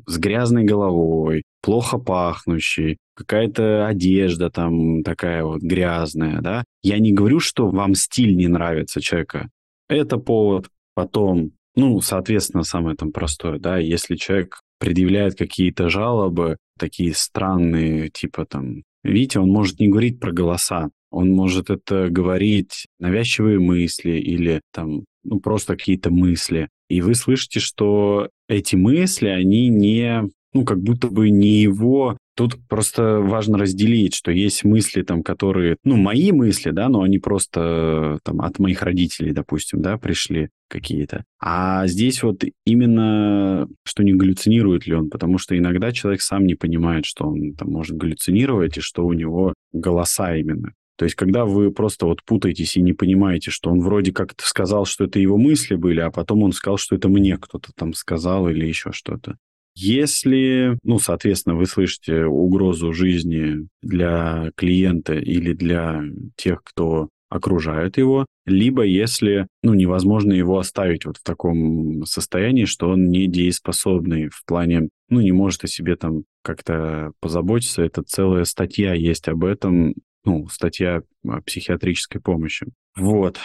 [0.06, 7.38] с грязной головой, плохо пахнущий, какая-то одежда там такая вот грязная, да, я не говорю,
[7.38, 9.50] что вам стиль не нравится человека.
[9.90, 10.70] Это повод.
[10.94, 18.46] Потом, ну, соответственно, самое там простое, да, если человек предъявляет какие-то жалобы, такие странные, типа
[18.46, 24.60] там, видите, он может не говорить про голоса, он может это говорить навязчивые мысли или
[24.72, 26.68] там ну, просто какие-то мысли.
[26.88, 32.54] И вы слышите, что эти мысли, они не, ну, как будто бы не его Тут
[32.68, 38.20] просто важно разделить, что есть мысли, там, которые, ну, мои мысли, да, но они просто
[38.22, 41.24] там от моих родителей, допустим, да, пришли какие-то.
[41.40, 46.54] А здесь вот именно, что не галлюцинирует ли он, потому что иногда человек сам не
[46.54, 50.74] понимает, что он там может галлюцинировать и что у него голоса именно.
[50.98, 54.84] То есть, когда вы просто вот путаетесь и не понимаете, что он вроде как сказал,
[54.84, 58.48] что это его мысли были, а потом он сказал, что это мне кто-то там сказал
[58.48, 59.36] или еще что-то.
[59.76, 66.02] Если, ну, соответственно, вы слышите угрозу жизни для клиента или для
[66.36, 72.88] тех, кто окружает его, либо если, ну, невозможно его оставить вот в таком состоянии, что
[72.88, 77.82] он не дееспособный в плане, ну, не может о себе там как-то позаботиться.
[77.82, 79.94] Это целая статья есть об этом,
[80.24, 82.66] ну, статья о психиатрической помощи.
[82.96, 83.38] Вот.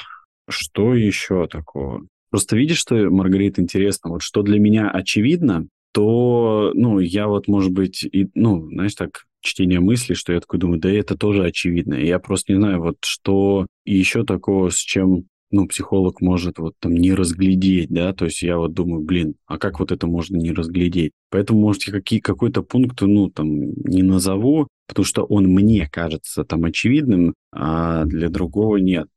[0.50, 2.06] Что еще такого?
[2.30, 7.72] Просто видишь, что, Маргарита, интересно, вот что для меня очевидно, то, ну, я вот, может
[7.72, 11.94] быть, и, ну, знаешь, так, чтение мыслей, что я такой думаю, да это тоже очевидно.
[11.96, 16.94] Я просто не знаю, вот что еще такого, с чем ну, психолог может вот там
[16.96, 20.52] не разглядеть, да, то есть я вот думаю, блин, а как вот это можно не
[20.52, 21.12] разглядеть?
[21.30, 23.48] Поэтому, может, я какие, какой-то пункт, ну, там,
[23.84, 29.08] не назову, потому что он мне кажется там очевидным, а для другого нет.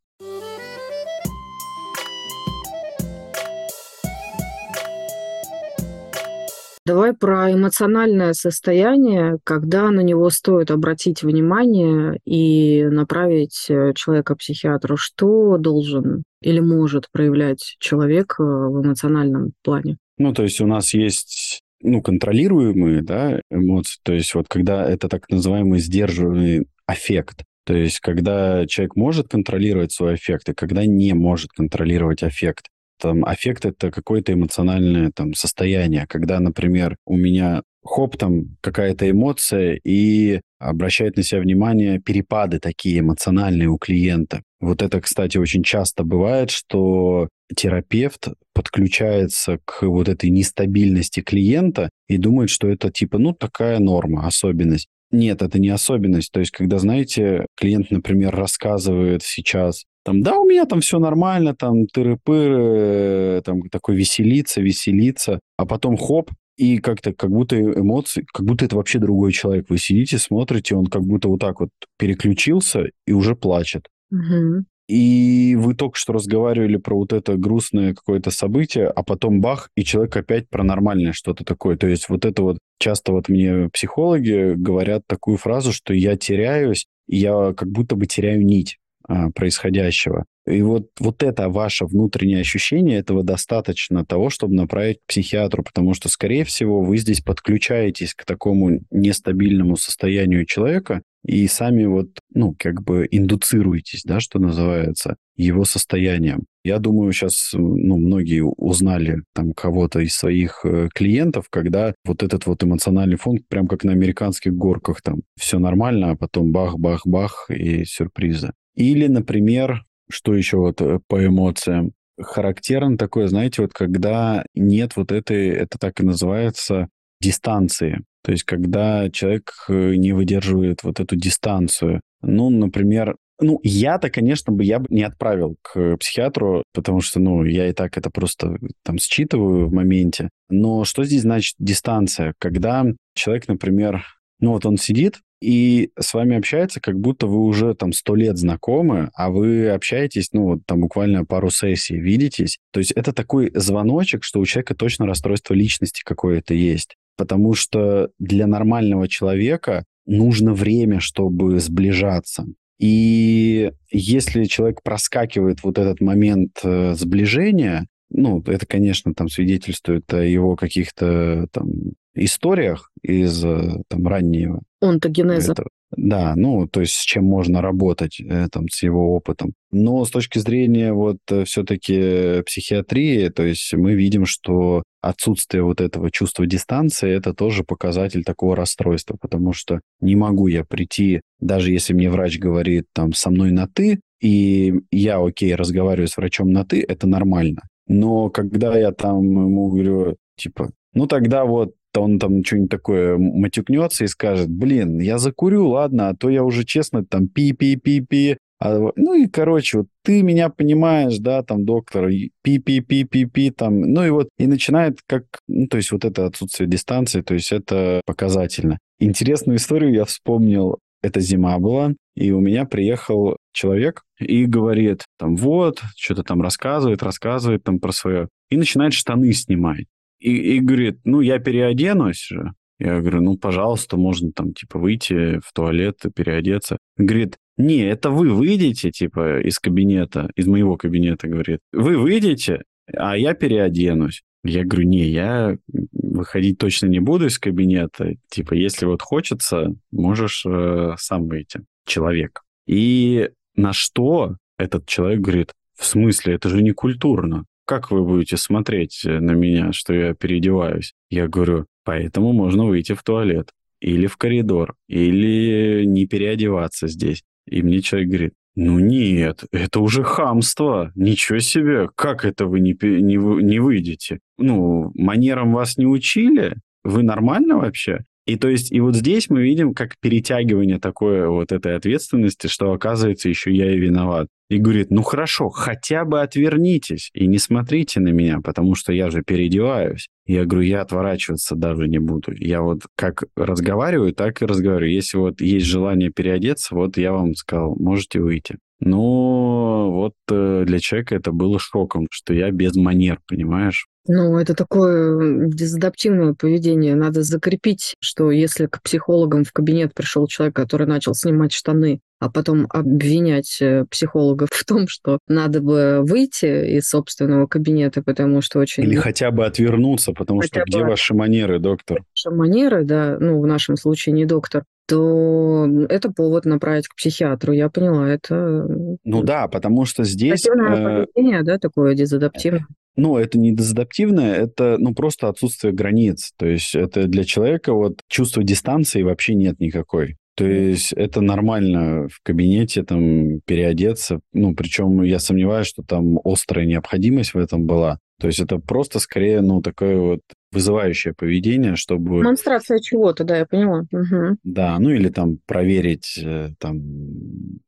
[6.86, 14.38] Давай про эмоциональное состояние, когда на него стоит обратить внимание и направить э, человека к
[14.38, 14.96] психиатру.
[14.96, 19.96] Что должен или может проявлять человек э, в эмоциональном плане?
[20.18, 25.08] Ну, то есть у нас есть ну, контролируемые да, эмоции, то есть вот когда это
[25.08, 31.14] так называемый сдерживаемый аффект, то есть когда человек может контролировать свой аффект и когда не
[31.14, 32.68] может контролировать аффект.
[33.00, 39.78] Там аффект— это какое-то эмоциональное там состояние, когда, например, у меня хоп, там какая-то эмоция,
[39.84, 44.42] и обращает на себя внимание перепады такие эмоциональные у клиента.
[44.60, 52.16] Вот это, кстати, очень часто бывает, что терапевт подключается к вот этой нестабильности клиента и
[52.16, 54.88] думает, что это типа, ну, такая норма, особенность.
[55.12, 56.32] Нет, это не особенность.
[56.32, 61.52] То есть, когда, знаете, клиент, например, рассказывает сейчас там, да, у меня там все нормально,
[61.56, 68.46] там тыры-пыры, там такой веселиться, веселиться, а потом хоп, и как-то как будто эмоции, как
[68.46, 69.66] будто это вообще другой человек.
[69.68, 73.88] Вы сидите, смотрите, он как будто вот так вот переключился и уже плачет.
[74.12, 74.64] Угу.
[74.88, 79.82] И вы только что разговаривали про вот это грустное какое-то событие, а потом бах, и
[79.82, 81.76] человек опять про нормальное что-то такое.
[81.76, 86.86] То есть вот это вот часто вот мне психологи говорят такую фразу, что я теряюсь,
[87.08, 88.78] я как будто бы теряю нить.
[89.08, 90.24] А, происходящего.
[90.48, 95.94] И вот, вот это ваше внутреннее ощущение, этого достаточно того, чтобы направить к психиатру, потому
[95.94, 102.56] что, скорее всего, вы здесь подключаетесь к такому нестабильному состоянию человека и сами вот, ну,
[102.58, 106.44] как бы индуцируетесь, да, что называется, его состоянием.
[106.64, 112.46] Я думаю, сейчас, ну, многие узнали там кого-то из своих э, клиентов, когда вот этот
[112.46, 117.84] вот эмоциональный фон, прям как на американских горках, там, все нормально, а потом бах-бах-бах и
[117.84, 118.52] сюрпризы.
[118.76, 121.92] Или, например, что еще вот э, по эмоциям?
[122.18, 126.88] Характерно такое, знаете, вот когда нет вот этой, это так и называется,
[127.20, 128.04] дистанции.
[128.22, 132.00] То есть когда человек э, не выдерживает вот эту дистанцию.
[132.22, 137.44] Ну, например, ну, я-то, конечно, бы я бы не отправил к психиатру, потому что, ну,
[137.44, 140.30] я и так это просто там считываю в моменте.
[140.48, 142.34] Но что здесь значит дистанция?
[142.38, 144.04] Когда человек, например,
[144.40, 148.38] ну вот он сидит, и с вами общается, как будто вы уже там сто лет
[148.38, 152.58] знакомы, а вы общаетесь, ну, вот там буквально пару сессий, видитесь.
[152.72, 156.96] То есть это такой звоночек, что у человека точно расстройство личности какое-то есть.
[157.16, 162.46] Потому что для нормального человека нужно время, чтобы сближаться.
[162.78, 170.22] И если человек проскакивает вот этот момент э, сближения, ну, это, конечно, там свидетельствует о
[170.22, 171.68] его каких-то там
[172.16, 174.62] историях из э, там раннего.
[174.80, 175.52] Онтогенеза.
[175.52, 175.68] Этого.
[175.96, 179.54] Да, ну, то есть с чем можно работать э, там, с его опытом.
[179.70, 185.80] Но с точки зрения вот э, все-таки психиатрии, то есть мы видим, что отсутствие вот
[185.80, 191.70] этого чувства дистанции, это тоже показатель такого расстройства, потому что не могу я прийти, даже
[191.70, 196.50] если мне врач говорит там со мной на «ты», и я, окей, разговариваю с врачом
[196.50, 197.62] на «ты», это нормально.
[197.86, 204.04] Но когда я там ему говорю, типа, ну тогда вот он там что-нибудь такое матюкнется
[204.04, 208.38] и скажет, блин, я закурю, ладно, а то я уже честно там пи-пи-пи-пи.
[208.58, 212.08] А, ну и, короче, вот ты меня понимаешь, да, там, доктор,
[212.42, 217.20] пи-пи-пи-пи-пи, там, ну и вот, и начинает как, ну, то есть вот это отсутствие дистанции,
[217.20, 218.78] то есть это показательно.
[218.98, 225.36] Интересную историю я вспомнил, это зима была, и у меня приехал человек и говорит, там,
[225.36, 229.84] вот, что-то там рассказывает, рассказывает там про свое, и начинает штаны снимать.
[230.18, 232.52] И, и говорит, ну, я переоденусь же.
[232.78, 236.76] Я говорю, ну, пожалуйста, можно там, типа, выйти в туалет и переодеться.
[236.96, 241.60] Говорит, не, это вы выйдете, типа, из кабинета, из моего кабинета, говорит.
[241.72, 242.62] Вы выйдете,
[242.94, 244.22] а я переоденусь.
[244.44, 245.56] Я говорю, не, я
[245.92, 248.14] выходить точно не буду из кабинета.
[248.28, 252.42] Типа, если вот хочется, можешь э, сам выйти, человек.
[252.66, 258.36] И на что этот человек говорит, в смысле, это же не культурно как вы будете
[258.36, 260.94] смотреть э, на меня, что я переодеваюсь?
[261.10, 263.50] Я говорю, поэтому можно выйти в туалет.
[263.80, 267.22] Или в коридор, или не переодеваться здесь.
[267.46, 270.92] И мне человек говорит, ну нет, это уже хамство.
[270.94, 274.20] Ничего себе, как это вы не, не, не выйдете?
[274.38, 276.56] Ну, манерам вас не учили?
[276.82, 278.06] Вы нормально вообще?
[278.26, 282.72] И то есть, и вот здесь мы видим, как перетягивание такой вот этой ответственности, что
[282.72, 284.26] оказывается еще я и виноват.
[284.48, 289.10] И говорит, ну хорошо, хотя бы отвернитесь и не смотрите на меня, потому что я
[289.10, 290.08] же переодеваюсь.
[290.26, 292.32] Я говорю, я отворачиваться даже не буду.
[292.32, 294.92] Я вот как разговариваю, так и разговариваю.
[294.92, 298.58] Если вот есть желание переодеться, вот я вам сказал, можете выйти.
[298.80, 303.86] Но вот э, для человека это было шоком, что я без манер, понимаешь?
[304.08, 306.94] Ну, это такое дезадаптивное поведение.
[306.94, 312.30] Надо закрепить, что если к психологам в кабинет пришел человек, который начал снимать штаны, а
[312.30, 318.60] потом обвинять э, психологов в том, что надо бы выйти из собственного кабинета, потому что
[318.60, 318.84] очень...
[318.84, 322.04] Или хотя бы отвернуться, потому хотя что где ваши манеры, доктор?
[322.14, 327.52] Ваши манеры, да, ну, в нашем случае не доктор, то это повод направить к психиатру.
[327.52, 328.66] Я поняла, это...
[329.04, 330.46] Ну да, потому что здесь...
[330.46, 331.06] Э...
[331.14, 332.66] поведение, да, такое дезадаптивное.
[332.96, 336.32] Ну, это не дезадаптивное, это ну, просто отсутствие границ.
[336.38, 340.16] То есть это для человека вот чувство дистанции вообще нет никакой.
[340.34, 344.20] То есть это нормально в кабинете там переодеться.
[344.32, 347.98] Ну, причем я сомневаюсь, что там острая необходимость в этом была.
[348.18, 350.20] То есть это просто скорее, ну, такое вот
[350.52, 352.20] вызывающее поведение, чтобы...
[352.20, 353.84] Демонстрация чего-то, да, я поняла.
[353.92, 354.38] Угу.
[354.42, 356.80] Да, ну или там проверить, э, там...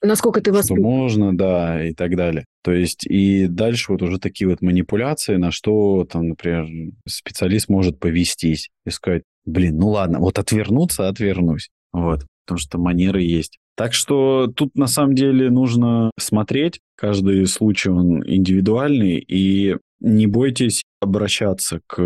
[0.02, 0.82] Насколько ты воспитан.
[0.82, 2.46] можно, да, и так далее.
[2.64, 6.66] То есть и дальше вот уже такие вот манипуляции, на что там, например,
[7.06, 11.68] специалист может повестись и сказать, блин, ну ладно, вот отвернуться, отвернусь.
[11.92, 13.58] Вот, потому что манеры есть.
[13.76, 16.80] Так что тут на самом деле нужно смотреть.
[16.96, 21.96] Каждый случай он индивидуальный, и не бойтесь обращаться к,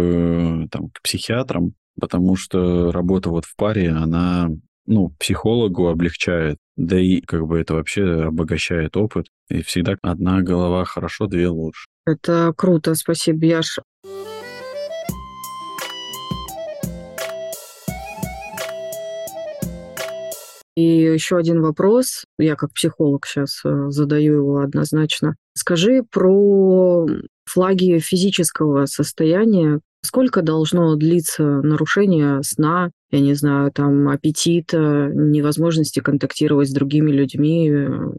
[0.70, 4.50] там, к психиатрам, потому что работа вот в паре, она
[4.86, 9.26] ну, психологу облегчает, да и как бы это вообще обогащает опыт.
[9.48, 11.86] И всегда одна голова хорошо, две лучше.
[12.06, 13.78] Это круто, спасибо, Яш.
[20.74, 25.36] И еще один вопрос, я как психолог сейчас э, задаю его однозначно.
[25.54, 27.06] Скажи про
[27.44, 29.80] флаги физического состояния.
[30.04, 37.72] Сколько должно длиться нарушение сна, я не знаю, там, аппетита, невозможности контактировать с другими людьми,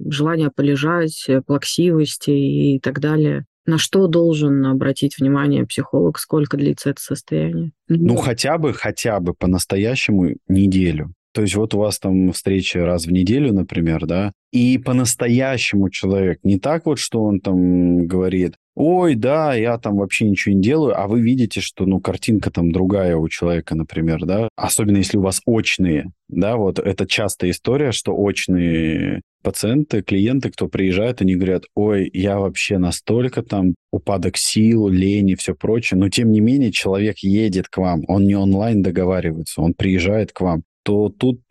[0.10, 3.46] желание полежать, плаксивости и так далее?
[3.66, 7.72] На что должен обратить внимание психолог, сколько длится это состояние?
[7.88, 11.14] Ну, хотя бы, хотя бы по-настоящему неделю.
[11.34, 16.40] То есть вот у вас там встречи раз в неделю, например, да, и по-настоящему человек,
[16.44, 21.00] не так вот, что он там говорит, ой, да, я там вообще ничего не делаю,
[21.00, 25.22] а вы видите, что, ну, картинка там другая у человека, например, да, особенно если у
[25.22, 31.66] вас очные, да, вот это частая история, что очные пациенты, клиенты, кто приезжает, они говорят,
[31.76, 36.72] ой, я вообще настолько там упадок сил, лень и все прочее, но тем не менее
[36.72, 41.42] человек едет к вам, он не онлайн договаривается, он приезжает к вам, то тут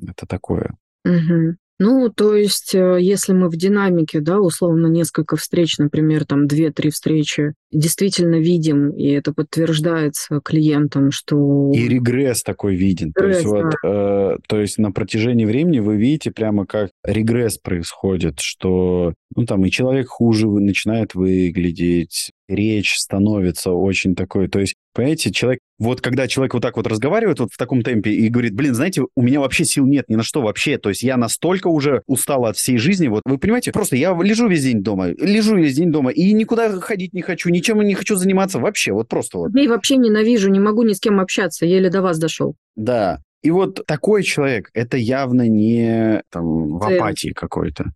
[0.00, 0.76] это такое.
[1.04, 1.56] Угу.
[1.84, 6.90] Ну, то есть, э, если мы в динамике, да, условно, несколько встреч, например, там две-три
[6.90, 11.72] встречи, действительно видим, и это подтверждается клиентам, что...
[11.74, 13.12] И регресс такой виден.
[13.16, 13.50] Регресс, то, есть, да.
[13.50, 19.44] вот, э, то есть на протяжении времени вы видите прямо, как регресс происходит, что ну,
[19.44, 24.46] там и человек хуже начинает выглядеть, речь становится очень такой.
[24.46, 28.12] То есть, понимаете, человек вот когда человек вот так вот разговаривает вот в таком темпе
[28.12, 31.02] и говорит, блин, знаете, у меня вообще сил нет ни на что вообще, то есть
[31.02, 34.82] я настолько уже устал от всей жизни, вот вы понимаете, просто я лежу весь день
[34.82, 38.92] дома, лежу весь день дома и никуда ходить не хочу, ничем не хочу заниматься вообще,
[38.92, 39.50] вот просто вот.
[39.54, 42.54] Я вообще ненавижу, не могу ни с кем общаться, еле до вас дошел.
[42.76, 47.86] Да, и вот такой человек, это явно не там в апатии какой-то.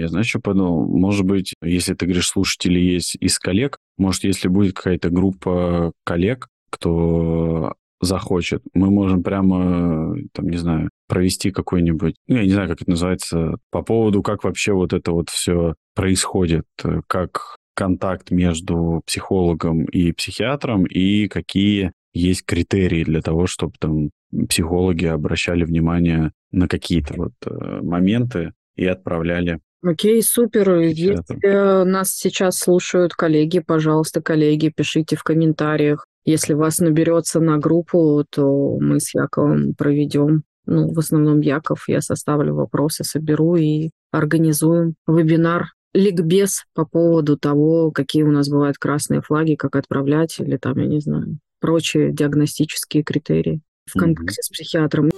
[0.00, 0.86] Я знаю, что подумал?
[0.86, 6.48] Может быть, если ты говоришь, слушатели есть из коллег, может, если будет какая-то группа коллег,
[6.70, 12.80] кто захочет, мы можем прямо, там, не знаю, провести какой-нибудь, ну, я не знаю, как
[12.80, 16.64] это называется, по поводу, как вообще вот это вот все происходит,
[17.06, 24.10] как контакт между психологом и психиатром, и какие есть критерии для того, чтобы там
[24.48, 30.78] психологи обращали внимание на какие-то вот э, моменты и отправляли Окей, супер.
[30.80, 36.06] Если нас сейчас слушают коллеги, пожалуйста, коллеги, пишите в комментариях.
[36.24, 42.02] Если вас наберется на группу, то мы с Яковом проведем, ну, в основном Яков, я
[42.02, 49.22] составлю вопросы, соберу и организуем вебинар ликбез по поводу того, какие у нас бывают красные
[49.22, 54.44] флаги, как отправлять, или там, я не знаю, прочие диагностические критерии в контакте mm-hmm.
[54.44, 55.10] с психиатром.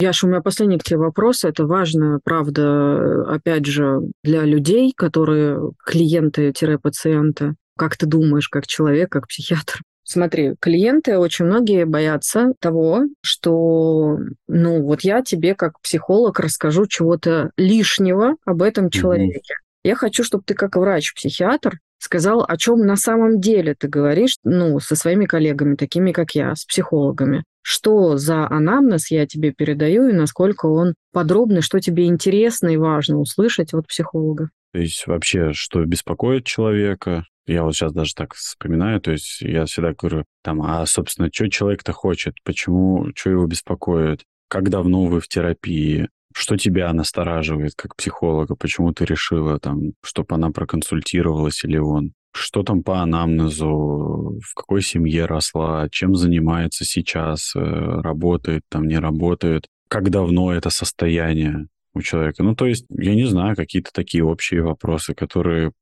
[0.00, 1.44] Яша, у меня последний к тебе вопрос.
[1.44, 7.54] Это важно, правда, опять же, для людей, которые клиенты-пациенты.
[7.76, 9.80] Как ты думаешь, как человек, как психиатр?
[10.04, 17.50] Смотри, клиенты очень многие боятся того, что, ну, вот я тебе как психолог расскажу чего-то
[17.58, 19.54] лишнего об этом человеке.
[19.54, 19.88] Mm-hmm.
[19.88, 24.78] Я хочу, чтобы ты как врач-психиатр сказал, о чем на самом деле ты говоришь, ну,
[24.80, 27.44] со своими коллегами, такими как я, с психологами.
[27.62, 33.18] Что за анамнез я тебе передаю и насколько он подробный, что тебе интересно и важно
[33.18, 34.50] услышать от психолога.
[34.72, 39.64] То есть вообще, что беспокоит человека, я вот сейчас даже так вспоминаю, то есть я
[39.64, 45.20] всегда говорю, там, а, собственно, что человек-то хочет, почему, что его беспокоит, как давно вы
[45.20, 46.08] в терапии,
[46.38, 48.54] что тебя настораживает как психолога?
[48.54, 52.12] Почему ты решила, там, чтобы она проконсультировалась или он?
[52.32, 54.38] Что там по анамнезу?
[54.40, 55.88] В какой семье росла?
[55.90, 57.54] Чем занимается сейчас?
[57.56, 59.66] Э, работает там, не работает?
[59.88, 62.44] Как давно это состояние у человека?
[62.44, 65.72] Ну, то есть, я не знаю, какие-то такие общие вопросы, которые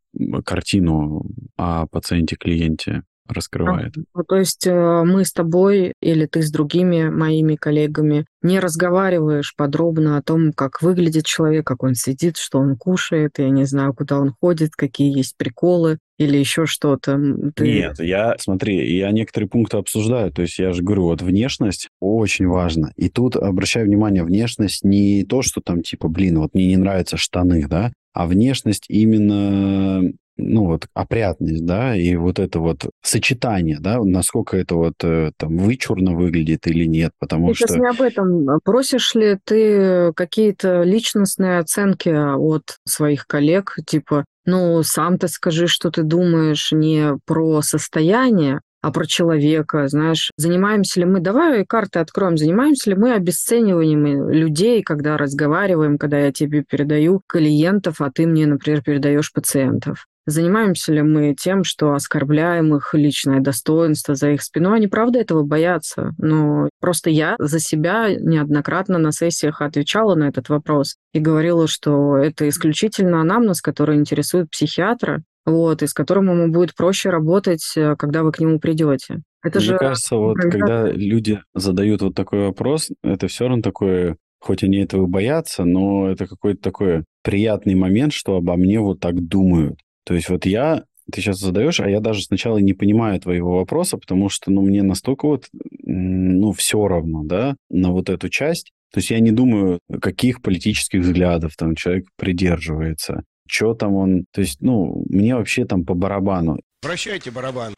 [0.44, 1.26] картину
[1.56, 3.94] о пациенте-клиенте раскрывает.
[4.14, 9.54] А, то есть э, мы с тобой или ты с другими моими коллегами не разговариваешь
[9.56, 13.94] подробно о том, как выглядит человек, как он сидит, что он кушает, я не знаю,
[13.94, 17.20] куда он ходит, какие есть приколы или еще что-то.
[17.54, 17.64] Ты...
[17.64, 20.32] Нет, я, смотри, я некоторые пункты обсуждаю.
[20.32, 22.92] То есть я же говорю, вот внешность очень важна.
[22.96, 27.16] И тут обращаю внимание, внешность не то, что там типа, блин, вот мне не нравятся
[27.16, 34.02] штаны, да, а внешность именно ну вот опрятность, да, и вот это вот сочетание, да,
[34.02, 37.68] насколько это вот э, там вычурно выглядит или нет, потому ты что...
[37.68, 38.60] Сейчас не об этом.
[38.64, 45.90] Просишь ли ты какие-то личностные оценки от своих коллег, типа, ну, сам ты скажи, что
[45.90, 52.36] ты думаешь не про состояние, а про человека, знаешь, занимаемся ли мы, давай карты откроем,
[52.36, 58.46] занимаемся ли мы обесцениванием людей, когда разговариваем, когда я тебе передаю клиентов, а ты мне,
[58.46, 60.06] например, передаешь пациентов.
[60.26, 64.72] Занимаемся ли мы тем, что оскорбляем их личное достоинство за их спину?
[64.72, 66.14] Они правда этого боятся.
[66.18, 72.16] Но просто я за себя неоднократно на сессиях отвечала на этот вопрос и говорила, что
[72.16, 77.94] это исключительно анамнез, который интересует психиатра, вот, и с которым ему будет проще работать, э,
[77.96, 79.22] когда вы к нему придете.
[79.44, 79.78] Это Мне же...
[79.78, 85.06] кажется, вот когда люди задают вот такой вопрос, это все равно такое, хоть они этого
[85.06, 89.78] боятся, но это какой-то такой приятный момент, что обо мне вот так думают.
[90.06, 93.98] То есть вот я, ты сейчас задаешь, а я даже сначала не понимаю твоего вопроса,
[93.98, 95.48] потому что, ну, мне настолько вот,
[95.82, 98.70] ну, все равно, да, на вот эту часть.
[98.92, 104.24] То есть я не думаю, каких политических взглядов там человек придерживается, что там он...
[104.32, 106.60] То есть, ну, мне вообще там по барабану.
[106.82, 107.74] Прощайте барабан.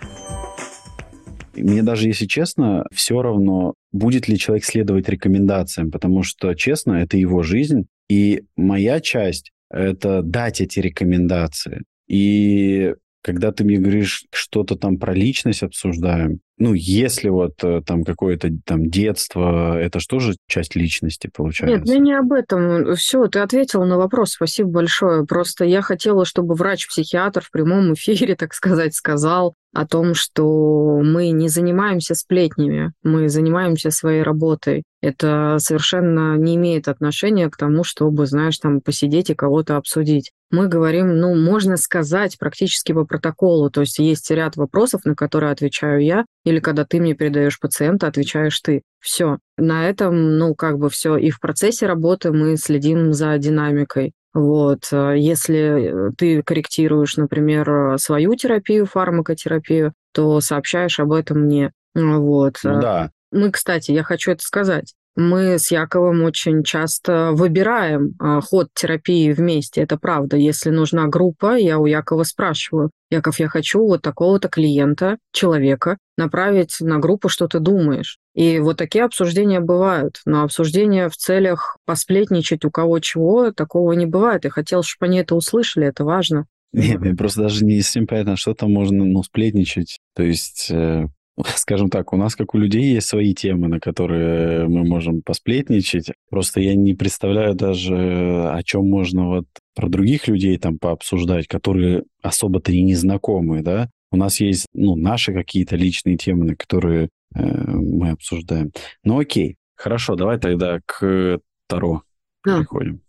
[1.56, 7.16] Мне даже, если честно, все равно, будет ли человек следовать рекомендациям, потому что, честно, это
[7.16, 11.82] его жизнь, и моя часть– это дать эти рекомендации.
[12.08, 18.04] И когда ты мне говоришь что-то там про личность обсуждаем, ну, если вот э, там
[18.04, 21.78] какое-то там детство, это что же часть личности получается?
[21.78, 22.94] Нет, я не об этом.
[22.96, 25.24] Все, ты ответил на вопрос, спасибо большое.
[25.24, 31.30] Просто я хотела, чтобы врач-психиатр в прямом эфире, так сказать, сказал о том, что мы
[31.30, 34.82] не занимаемся сплетнями, мы занимаемся своей работой.
[35.00, 40.68] Это совершенно не имеет отношения к тому, чтобы, знаешь, там посидеть и кого-то обсудить мы
[40.68, 43.70] говорим, ну, можно сказать практически по протоколу.
[43.70, 48.06] То есть есть ряд вопросов, на которые отвечаю я, или когда ты мне передаешь пациента,
[48.06, 48.82] отвечаешь ты.
[49.00, 49.38] Все.
[49.56, 51.16] На этом, ну, как бы все.
[51.16, 54.12] И в процессе работы мы следим за динамикой.
[54.34, 54.90] Вот.
[54.92, 61.72] Если ты корректируешь, например, свою терапию, фармакотерапию, то сообщаешь об этом мне.
[61.94, 62.58] Вот.
[62.62, 63.10] Ну, да.
[63.30, 69.32] Мы, кстати, я хочу это сказать мы с Яковом очень часто выбираем а, ход терапии
[69.32, 69.80] вместе.
[69.80, 70.36] Это правда.
[70.36, 76.76] Если нужна группа, я у Якова спрашиваю, Яков, я хочу вот такого-то клиента, человека, направить
[76.80, 78.18] на группу, что ты думаешь.
[78.34, 80.20] И вот такие обсуждения бывают.
[80.24, 84.44] Но обсуждения в целях посплетничать у кого чего, такого не бывает.
[84.44, 86.46] Я хотел, чтобы они это услышали, это важно.
[86.72, 89.98] Нет, мне просто даже не совсем понятно, что там можно ну, сплетничать.
[90.14, 91.06] То есть э,
[91.44, 96.10] скажем так, у нас, как у людей, есть свои темы, на которые мы можем посплетничать.
[96.30, 102.04] Просто я не представляю даже, о чем можно вот про других людей там пообсуждать, которые
[102.22, 103.90] особо-то и не знакомы, да.
[104.10, 108.72] У нас есть, ну, наши какие-то личные темы, на которые э, мы обсуждаем.
[109.04, 109.56] Ну, окей.
[109.76, 111.38] Хорошо, давай тогда к
[111.68, 112.02] Таро
[112.42, 113.02] переходим.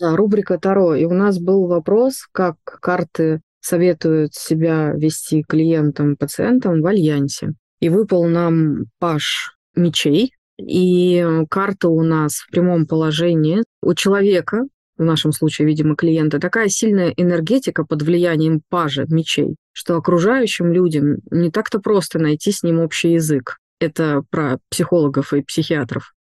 [0.00, 0.94] Рубрика Таро.
[0.94, 7.52] И у нас был вопрос, как карты советуют себя вести клиентам, пациентам в альянсе.
[7.80, 10.32] И выпал нам паш мечей.
[10.58, 13.62] И карта у нас в прямом положении.
[13.82, 14.64] У человека,
[14.96, 21.18] в нашем случае, видимо, клиента, такая сильная энергетика под влиянием пажа мечей, что окружающим людям
[21.30, 23.58] не так-то просто найти с ним общий язык.
[23.80, 26.12] Это про психологов и психиатров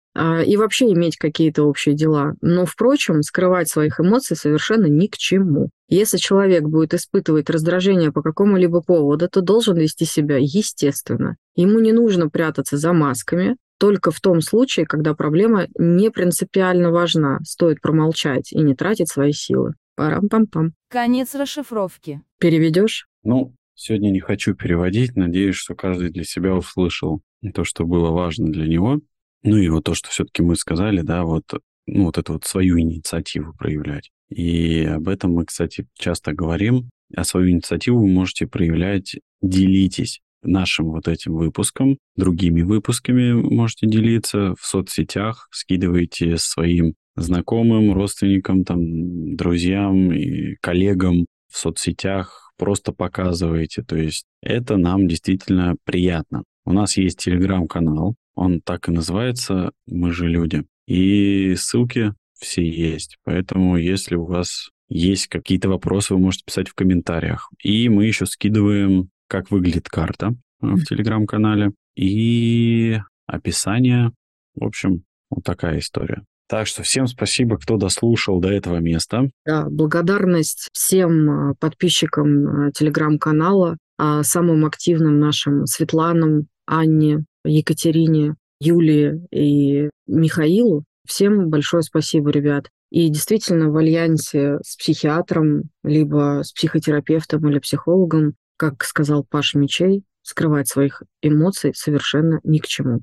[0.46, 2.34] и вообще иметь какие-то общие дела.
[2.42, 5.70] Но, впрочем, скрывать своих эмоций совершенно ни к чему.
[5.90, 11.38] Если человек будет испытывать раздражение по какому-либо поводу, то должен вести себя естественно.
[11.56, 17.40] Ему не нужно прятаться за масками, только в том случае, когда проблема не принципиально важна,
[17.44, 19.74] стоит промолчать и не тратить свои силы.
[19.96, 20.72] Парам-пам-пам.
[20.90, 22.22] Конец расшифровки.
[22.40, 23.08] Переведешь?
[23.24, 25.16] Ну, сегодня не хочу переводить.
[25.16, 27.22] Надеюсь, что каждый для себя услышал
[27.54, 29.00] то, что было важно для него.
[29.44, 31.44] Ну и вот то, что все-таки мы сказали, да, вот,
[31.86, 34.10] ну, вот эту вот свою инициативу проявлять.
[34.30, 36.90] И об этом мы, кстати, часто говорим.
[37.16, 44.56] А свою инициативу вы можете проявлять, делитесь нашим вот этим выпуском, другими выпусками можете делиться
[44.60, 53.84] в соцсетях, скидывайте своим знакомым, родственникам, там, друзьям и коллегам в соцсетях, просто показывайте.
[53.84, 56.44] То есть это нам действительно приятно.
[56.66, 60.64] У нас есть телеграм-канал, он так и называется «Мы же люди».
[60.86, 63.18] И ссылки все есть.
[63.24, 67.50] Поэтому, если у вас есть какие-то вопросы, вы можете писать в комментариях.
[67.62, 74.12] И мы еще скидываем, как выглядит карта э, в телеграм-канале и описание.
[74.56, 76.24] В общем, вот такая история.
[76.48, 79.30] Так что всем спасибо, кто дослушал до этого места.
[79.46, 89.26] Да, благодарность всем а, подписчикам а, телеграм-канала, а самым активным нашим Светланам, Анне, Екатерине, Юлии
[89.32, 90.84] и Михаилу.
[91.08, 92.70] Всем большое спасибо, ребят.
[92.90, 100.04] И действительно, в альянсе с психиатром, либо с психотерапевтом или психологом, как сказал Паш Мечей,
[100.22, 103.02] скрывать своих эмоций совершенно ни к чему.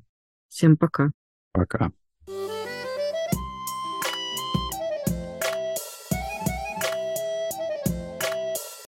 [0.49, 1.11] Всем пока.
[1.53, 1.91] Пока.